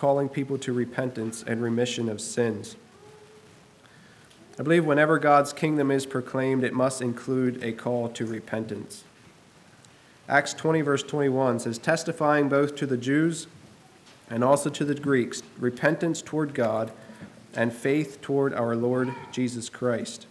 calling 0.00 0.30
people 0.30 0.56
to 0.56 0.72
repentance 0.72 1.44
and 1.46 1.62
remission 1.62 2.08
of 2.08 2.22
sins. 2.22 2.74
I 4.58 4.62
believe 4.62 4.86
whenever 4.86 5.18
God's 5.18 5.52
kingdom 5.52 5.90
is 5.90 6.06
proclaimed, 6.06 6.64
it 6.64 6.72
must 6.72 7.02
include 7.02 7.62
a 7.62 7.72
call 7.72 8.08
to 8.08 8.24
repentance. 8.24 9.04
Acts 10.26 10.54
20, 10.54 10.80
verse 10.80 11.02
21 11.02 11.60
says, 11.60 11.76
testifying 11.76 12.48
both 12.48 12.76
to 12.76 12.86
the 12.86 12.96
Jews 12.96 13.46
and 14.30 14.42
also 14.42 14.70
to 14.70 14.86
the 14.86 14.94
Greeks, 14.94 15.42
repentance 15.58 16.22
toward 16.22 16.54
God 16.54 16.92
and 17.54 17.70
faith 17.70 18.22
toward 18.22 18.54
our 18.54 18.74
Lord 18.74 19.12
Jesus 19.30 19.68
Christ. 19.68 20.26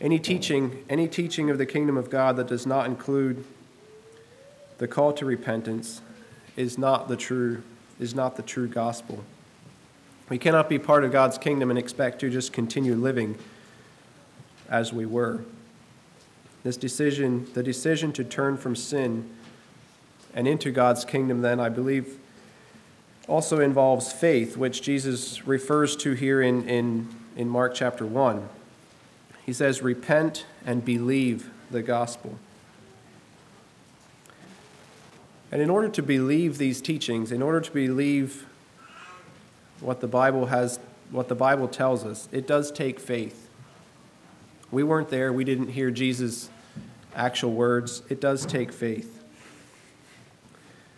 Any 0.00 0.18
teaching, 0.18 0.84
any 0.88 1.06
teaching 1.06 1.48
of 1.48 1.58
the 1.58 1.66
kingdom 1.66 1.96
of 1.96 2.10
God 2.10 2.34
that 2.38 2.48
does 2.48 2.66
not 2.66 2.86
include 2.86 3.44
the 4.78 4.88
call 4.88 5.12
to 5.12 5.24
repentance 5.24 6.00
is 6.56 6.76
not 6.76 7.06
the 7.06 7.16
true 7.16 7.62
is 8.00 8.14
not 8.14 8.36
the 8.36 8.42
true 8.42 8.68
gospel. 8.68 9.24
We 10.28 10.38
cannot 10.38 10.68
be 10.68 10.78
part 10.78 11.04
of 11.04 11.12
God's 11.12 11.38
kingdom 11.38 11.70
and 11.70 11.78
expect 11.78 12.20
to 12.20 12.30
just 12.30 12.52
continue 12.52 12.94
living 12.94 13.36
as 14.68 14.92
we 14.92 15.06
were. 15.06 15.44
This 16.62 16.76
decision, 16.76 17.46
the 17.52 17.62
decision 17.62 18.12
to 18.14 18.24
turn 18.24 18.56
from 18.56 18.74
sin 18.74 19.28
and 20.32 20.48
into 20.48 20.70
God's 20.70 21.04
kingdom, 21.04 21.42
then, 21.42 21.60
I 21.60 21.68
believe, 21.68 22.18
also 23.28 23.60
involves 23.60 24.12
faith, 24.12 24.56
which 24.56 24.82
Jesus 24.82 25.46
refers 25.46 25.94
to 25.96 26.12
here 26.12 26.40
in, 26.42 26.68
in, 26.68 27.08
in 27.36 27.48
Mark 27.48 27.74
chapter 27.74 28.06
1. 28.06 28.48
He 29.44 29.52
says, 29.52 29.82
Repent 29.82 30.46
and 30.64 30.84
believe 30.84 31.50
the 31.70 31.82
gospel. 31.82 32.38
And 35.54 35.62
in 35.62 35.70
order 35.70 35.88
to 35.88 36.02
believe 36.02 36.58
these 36.58 36.82
teachings, 36.82 37.30
in 37.30 37.40
order 37.40 37.60
to 37.60 37.70
believe 37.70 38.44
what 39.78 40.00
the 40.00 40.08
Bible 40.08 40.46
has 40.46 40.80
what 41.12 41.28
the 41.28 41.36
Bible 41.36 41.68
tells 41.68 42.04
us, 42.04 42.28
it 42.32 42.48
does 42.48 42.72
take 42.72 42.98
faith. 42.98 43.48
We 44.72 44.82
weren't 44.82 45.10
there, 45.10 45.32
we 45.32 45.44
didn't 45.44 45.68
hear 45.68 45.92
Jesus' 45.92 46.50
actual 47.14 47.52
words. 47.52 48.02
It 48.08 48.20
does 48.20 48.44
take 48.44 48.72
faith. 48.72 49.22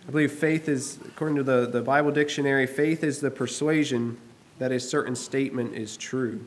I 0.08 0.10
believe 0.10 0.32
faith 0.32 0.70
is, 0.70 1.00
according 1.04 1.36
to 1.36 1.42
the, 1.42 1.66
the 1.66 1.82
Bible 1.82 2.10
dictionary, 2.10 2.66
faith 2.66 3.04
is 3.04 3.20
the 3.20 3.30
persuasion 3.30 4.16
that 4.58 4.72
a 4.72 4.80
certain 4.80 5.16
statement 5.16 5.74
is 5.74 5.98
true. 5.98 6.46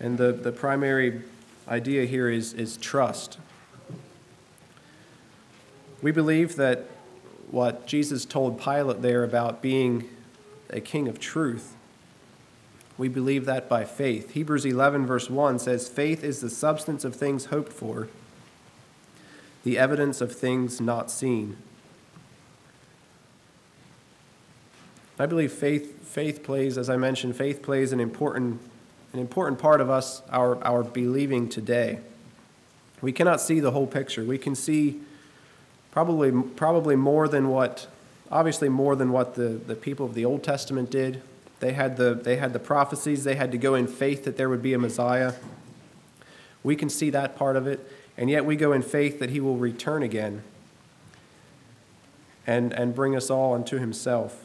And 0.00 0.18
the, 0.18 0.32
the 0.32 0.52
primary 0.52 1.22
idea 1.66 2.04
here 2.04 2.28
is, 2.28 2.52
is 2.52 2.76
trust. 2.76 3.38
We 6.02 6.10
believe 6.10 6.56
that 6.56 6.86
what 7.50 7.86
Jesus 7.86 8.24
told 8.24 8.60
Pilate 8.60 9.02
there 9.02 9.22
about 9.22 9.62
being 9.62 10.08
a 10.68 10.80
king 10.80 11.06
of 11.06 11.20
truth, 11.20 11.76
we 12.98 13.08
believe 13.08 13.44
that 13.46 13.68
by 13.68 13.84
faith. 13.84 14.32
Hebrews 14.32 14.64
11, 14.64 15.06
verse 15.06 15.30
1 15.30 15.60
says, 15.60 15.88
Faith 15.88 16.24
is 16.24 16.40
the 16.40 16.50
substance 16.50 17.04
of 17.04 17.14
things 17.14 17.46
hoped 17.46 17.72
for, 17.72 18.08
the 19.64 19.78
evidence 19.78 20.20
of 20.20 20.34
things 20.34 20.80
not 20.80 21.10
seen. 21.10 21.56
I 25.18 25.26
believe 25.26 25.52
faith, 25.52 26.04
faith 26.06 26.42
plays, 26.42 26.76
as 26.76 26.90
I 26.90 26.96
mentioned, 26.96 27.36
faith 27.36 27.62
plays 27.62 27.92
an 27.92 28.00
important, 28.00 28.60
an 29.12 29.20
important 29.20 29.60
part 29.60 29.80
of 29.80 29.88
us, 29.88 30.22
our, 30.30 30.62
our 30.64 30.82
believing 30.82 31.48
today. 31.48 32.00
We 33.00 33.12
cannot 33.12 33.40
see 33.40 33.60
the 33.60 33.70
whole 33.70 33.86
picture. 33.86 34.24
We 34.24 34.38
can 34.38 34.54
see 34.54 35.00
probably, 35.92 36.32
probably 36.32 36.96
more 36.96 37.28
than 37.28 37.48
what, 37.48 37.86
obviously 38.32 38.68
more 38.68 38.96
than 38.96 39.12
what 39.12 39.36
the, 39.36 39.48
the 39.48 39.76
people 39.76 40.04
of 40.04 40.14
the 40.14 40.24
Old 40.24 40.42
Testament 40.42 40.90
did. 40.90 41.22
They 41.60 41.74
had, 41.74 41.96
the, 41.96 42.14
they 42.14 42.36
had 42.36 42.52
the 42.52 42.58
prophecies, 42.58 43.22
they 43.22 43.36
had 43.36 43.52
to 43.52 43.58
go 43.58 43.76
in 43.76 43.86
faith 43.86 44.24
that 44.24 44.36
there 44.36 44.48
would 44.48 44.62
be 44.62 44.72
a 44.74 44.78
Messiah. 44.78 45.34
We 46.64 46.74
can 46.74 46.88
see 46.88 47.10
that 47.10 47.36
part 47.36 47.54
of 47.54 47.68
it, 47.68 47.88
and 48.16 48.28
yet 48.28 48.44
we 48.44 48.56
go 48.56 48.72
in 48.72 48.82
faith 48.82 49.20
that 49.20 49.30
he 49.30 49.38
will 49.38 49.56
return 49.56 50.02
again 50.02 50.42
and, 52.46 52.72
and 52.72 52.94
bring 52.94 53.14
us 53.14 53.30
all 53.30 53.54
unto 53.54 53.78
himself. 53.78 54.44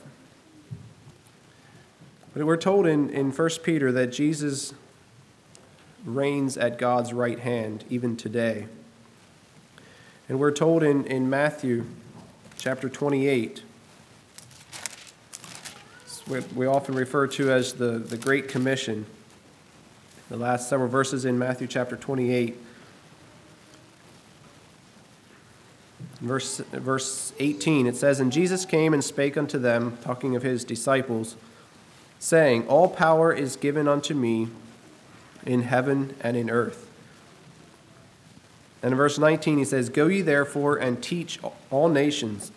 But 2.34 2.46
we're 2.46 2.58
told 2.58 2.86
in, 2.86 3.10
in 3.10 3.32
1 3.32 3.50
Peter 3.64 3.92
that 3.94 4.08
Jesus 4.08 4.76
reigns 6.06 6.56
at 6.56 6.78
God's 6.78 7.14
right 7.14 7.40
hand 7.40 7.84
even 7.90 8.16
today. 8.16 8.68
And 10.30 10.40
we're 10.40 10.52
told 10.52 10.84
in, 10.84 11.06
in 11.06 11.30
Matthew 11.30 11.86
chapter 12.58 12.90
28, 12.90 13.64
what 16.28 16.52
we 16.54 16.66
often 16.66 16.96
refer 16.96 17.28
to 17.28 17.50
as 17.50 17.74
the, 17.74 18.00
the 18.00 18.18
Great 18.18 18.50
Commission, 18.50 19.06
the 20.30 20.36
last 20.36 20.68
several 20.68 20.90
verses 20.90 21.24
in 21.24 21.40
Matthew 21.40 21.68
chapter 21.68 21.96
28. 21.96 22.58
Verse, 26.20 26.58
verse 26.58 27.32
18, 27.40 27.88
it 27.88 27.96
says, 27.96 28.20
And 28.20 28.32
Jesus 28.32 28.66
came 28.66 28.94
and 28.94 29.02
spake 29.02 29.38
unto 29.38 29.58
them, 29.58 29.98
talking 30.02 30.36
of 30.36 30.44
his 30.44 30.66
disciples, 30.66 31.38
saying, 32.20 32.68
All 32.68 32.90
power 32.90 33.32
is 33.32 33.56
given 33.56 33.88
unto 33.88 34.14
me 34.14 34.50
in 35.46 35.62
heaven 35.62 36.16
and 36.20 36.36
in 36.36 36.50
earth. 36.50 36.87
And 38.82 38.92
in 38.92 38.98
verse 38.98 39.18
19, 39.18 39.58
he 39.58 39.66
says, 39.66 39.90
Go 39.90 40.08
ye 40.08 40.22
therefore 40.22 40.78
and 40.78 41.02
teach 41.02 41.40
all 41.72 41.90
nations, 41.90 42.52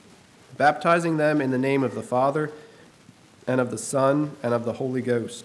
baptizing 0.57 1.17
them 1.17 1.41
in 1.41 1.51
the 1.51 1.59
name 1.59 1.83
of 1.83 1.95
the 1.95 2.03
Father, 2.03 2.51
and 3.47 3.61
of 3.61 3.71
the 3.71 3.79
Son, 3.79 4.37
and 4.43 4.53
of 4.53 4.65
the 4.65 4.75
Holy 4.75 5.03
Ghost. 5.03 5.45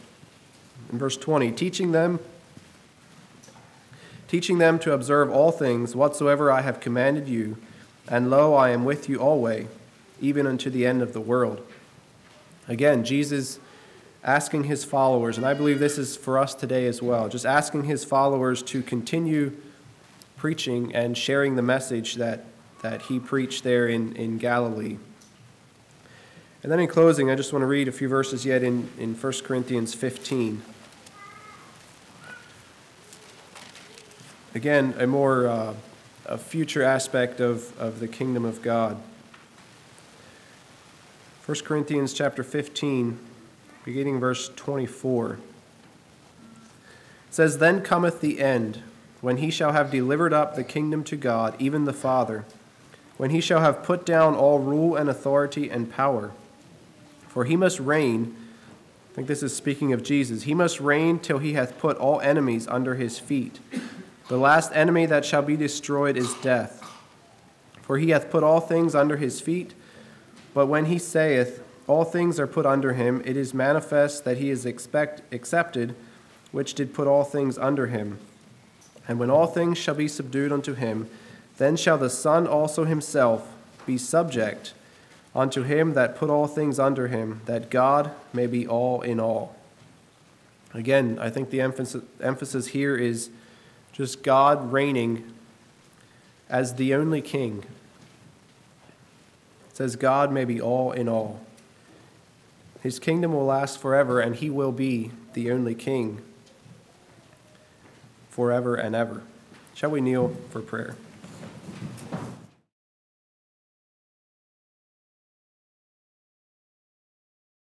In 0.92 0.98
verse 0.98 1.18
20, 1.18 1.52
teaching 1.52 1.92
them 1.92 2.20
teaching 4.28 4.58
them 4.58 4.80
to 4.80 4.92
observe 4.92 5.32
all 5.32 5.52
things 5.52 5.96
whatsoever 5.96 6.52
I 6.52 6.62
have 6.62 6.80
commanded 6.80 7.28
you, 7.28 7.58
and 8.08 8.30
lo, 8.30 8.54
I 8.54 8.72
am 8.72 8.84
with 8.84 9.08
you 9.08 9.20
alway, 9.20 9.68
even 10.20 10.48
unto 10.48 10.70
the 10.70 10.86
end 10.86 11.02
of 11.02 11.14
the 11.14 11.22
world. 11.22 11.66
Again, 12.68 13.04
Jesus 13.04 13.60
asking 14.24 14.66
his 14.66 14.84
followers, 14.84 15.38
and 15.38 15.46
I 15.46 15.54
believe 15.54 15.80
this 15.80 15.98
is 15.98 16.18
for 16.18 16.40
us 16.40 16.56
today 16.56 16.88
as 16.88 17.02
well, 17.02 17.30
just 17.30 17.46
asking 17.46 17.84
his 17.84 18.04
followers 18.04 18.64
to 18.64 18.82
continue 18.82 19.56
preaching 20.46 20.94
and 20.94 21.18
sharing 21.18 21.56
the 21.56 21.62
message 21.64 22.18
that, 22.18 22.46
that 22.84 23.02
he 23.02 23.20
preached 23.20 23.64
there 23.64 23.88
in, 23.88 24.16
in 24.16 24.38
Galilee. 24.38 24.96
And 26.62 26.72
then 26.72 26.80
in 26.80 26.88
closing, 26.88 27.32
I 27.32 27.36
just 27.36 27.52
want 27.52 27.64
to 27.64 27.66
read 27.66 27.88
a 27.88 27.92
few 27.92 28.08
verses 28.08 28.46
yet 28.46 28.62
in, 28.62 28.88
in 29.00 29.16
1 29.16 29.34
Corinthians 29.44 29.96
15. 29.96 30.62
Again, 34.54 34.94
a 35.00 35.08
more 35.08 35.48
uh, 35.48 35.74
a 36.28 36.38
future 36.38 36.84
aspect 36.84 37.40
of, 37.40 37.76
of 37.80 38.00
the 38.00 38.08
kingdom 38.08 38.46
of 38.46 38.62
God. 38.62 39.02
1 41.48 41.58
Corinthians 41.64 42.14
chapter 42.14 42.44
15 42.44 43.18
beginning 43.84 44.20
verse 44.20 44.52
24. 44.56 45.32
It 45.32 45.40
says, 47.32 47.58
Then 47.58 47.82
cometh 47.82 48.22
the 48.22 48.40
end, 48.40 48.84
when 49.26 49.38
he 49.38 49.50
shall 49.50 49.72
have 49.72 49.90
delivered 49.90 50.34
up 50.34 50.54
the 50.54 50.64
kingdom 50.64 51.04
to 51.04 51.16
God, 51.16 51.56
even 51.58 51.86
the 51.86 51.92
Father, 51.92 52.46
when 53.18 53.32
he 53.32 53.42
shall 53.42 53.60
have 53.60 53.82
put 53.82 54.06
down 54.06 54.36
all 54.36 54.60
rule 54.60 54.96
and 54.96 55.10
authority 55.10 55.68
and 55.68 55.92
power. 55.92 56.32
For 57.28 57.44
he 57.44 57.56
must 57.56 57.80
reign, 57.80 58.36
I 59.10 59.16
think 59.16 59.28
this 59.28 59.42
is 59.42 59.52
speaking 59.52 59.92
of 59.94 60.04
Jesus, 60.04 60.44
he 60.44 60.54
must 60.54 60.80
reign 60.80 61.18
till 61.18 61.40
he 61.40 61.54
hath 61.54 61.80
put 61.80 61.98
all 61.98 62.22
enemies 62.22 62.68
under 62.68 62.94
his 62.94 63.18
feet. 63.18 63.60
The 64.28 64.38
last 64.38 64.72
enemy 64.76 65.08
that 65.08 65.26
shall 65.26 65.42
be 65.42 65.58
destroyed 65.58 66.18
is 66.18 66.32
death. 66.44 66.84
For 67.82 67.98
he 67.98 68.12
hath 68.12 68.30
put 68.30 68.44
all 68.44 68.60
things 68.60 68.94
under 68.94 69.18
his 69.18 69.42
feet. 69.42 69.74
But 70.54 70.68
when 70.68 70.86
he 70.86 71.00
saith, 71.00 71.64
all 71.88 72.06
things 72.06 72.40
are 72.40 72.46
put 72.46 72.68
under 72.68 72.94
him, 72.94 73.24
it 73.26 73.36
is 73.36 73.56
manifest 73.56 74.24
that 74.26 74.38
he 74.38 74.52
is 74.52 74.68
expect, 74.68 75.24
accepted, 75.34 75.96
which 76.52 76.76
did 76.76 76.94
put 76.94 77.08
all 77.08 77.24
things 77.24 77.58
under 77.58 77.88
him. 77.88 78.20
And 79.08 79.20
when 79.20 79.30
all 79.30 79.48
things 79.48 79.78
shall 79.78 79.96
be 79.96 80.08
subdued 80.08 80.52
unto 80.52 80.74
him, 80.74 81.10
then 81.58 81.76
shall 81.76 81.98
the 81.98 82.10
Son 82.10 82.48
also 82.48 82.86
himself 82.86 83.54
be 83.86 83.98
subject 83.98 84.74
unto 85.36 85.64
him 85.64 85.94
that 85.94 86.16
put 86.16 86.30
all 86.30 86.48
things 86.48 86.80
under 86.80 87.08
him, 87.08 87.42
that 87.46 87.70
God 87.70 88.12
may 88.34 88.48
be 88.48 88.68
all 88.68 89.02
in 89.02 89.20
all. 89.20 89.56
Again, 90.74 91.18
I 91.20 91.30
think 91.30 91.52
the 91.52 91.62
emphasis, 91.62 92.68
here 92.68 92.96
is 92.98 93.30
just 93.94 94.24
God 94.24 94.72
reigning 94.72 95.32
as 96.50 96.76
the 96.76 96.94
only 96.94 97.22
king. 97.22 97.64
It 99.70 99.78
says, 99.78 99.96
God 99.96 100.32
may 100.32 100.46
be 100.46 100.60
all 100.60 100.92
in 100.92 101.08
all. 101.08 101.42
His 102.82 103.00
kingdom 103.00 103.34
will 103.34 103.46
last 103.46 103.80
forever, 103.80 104.20
and 104.20 104.36
he 104.36 104.50
will 104.50 104.72
be 104.72 105.12
the 105.34 105.52
only 105.52 105.76
king 105.76 106.22
forever 108.36 108.76
and 108.76 108.94
ever. 108.94 109.22
Shall 109.74 109.92
we 109.92 110.02
kneel 110.02 110.36
for 110.50 110.60
prayer? 110.60 110.98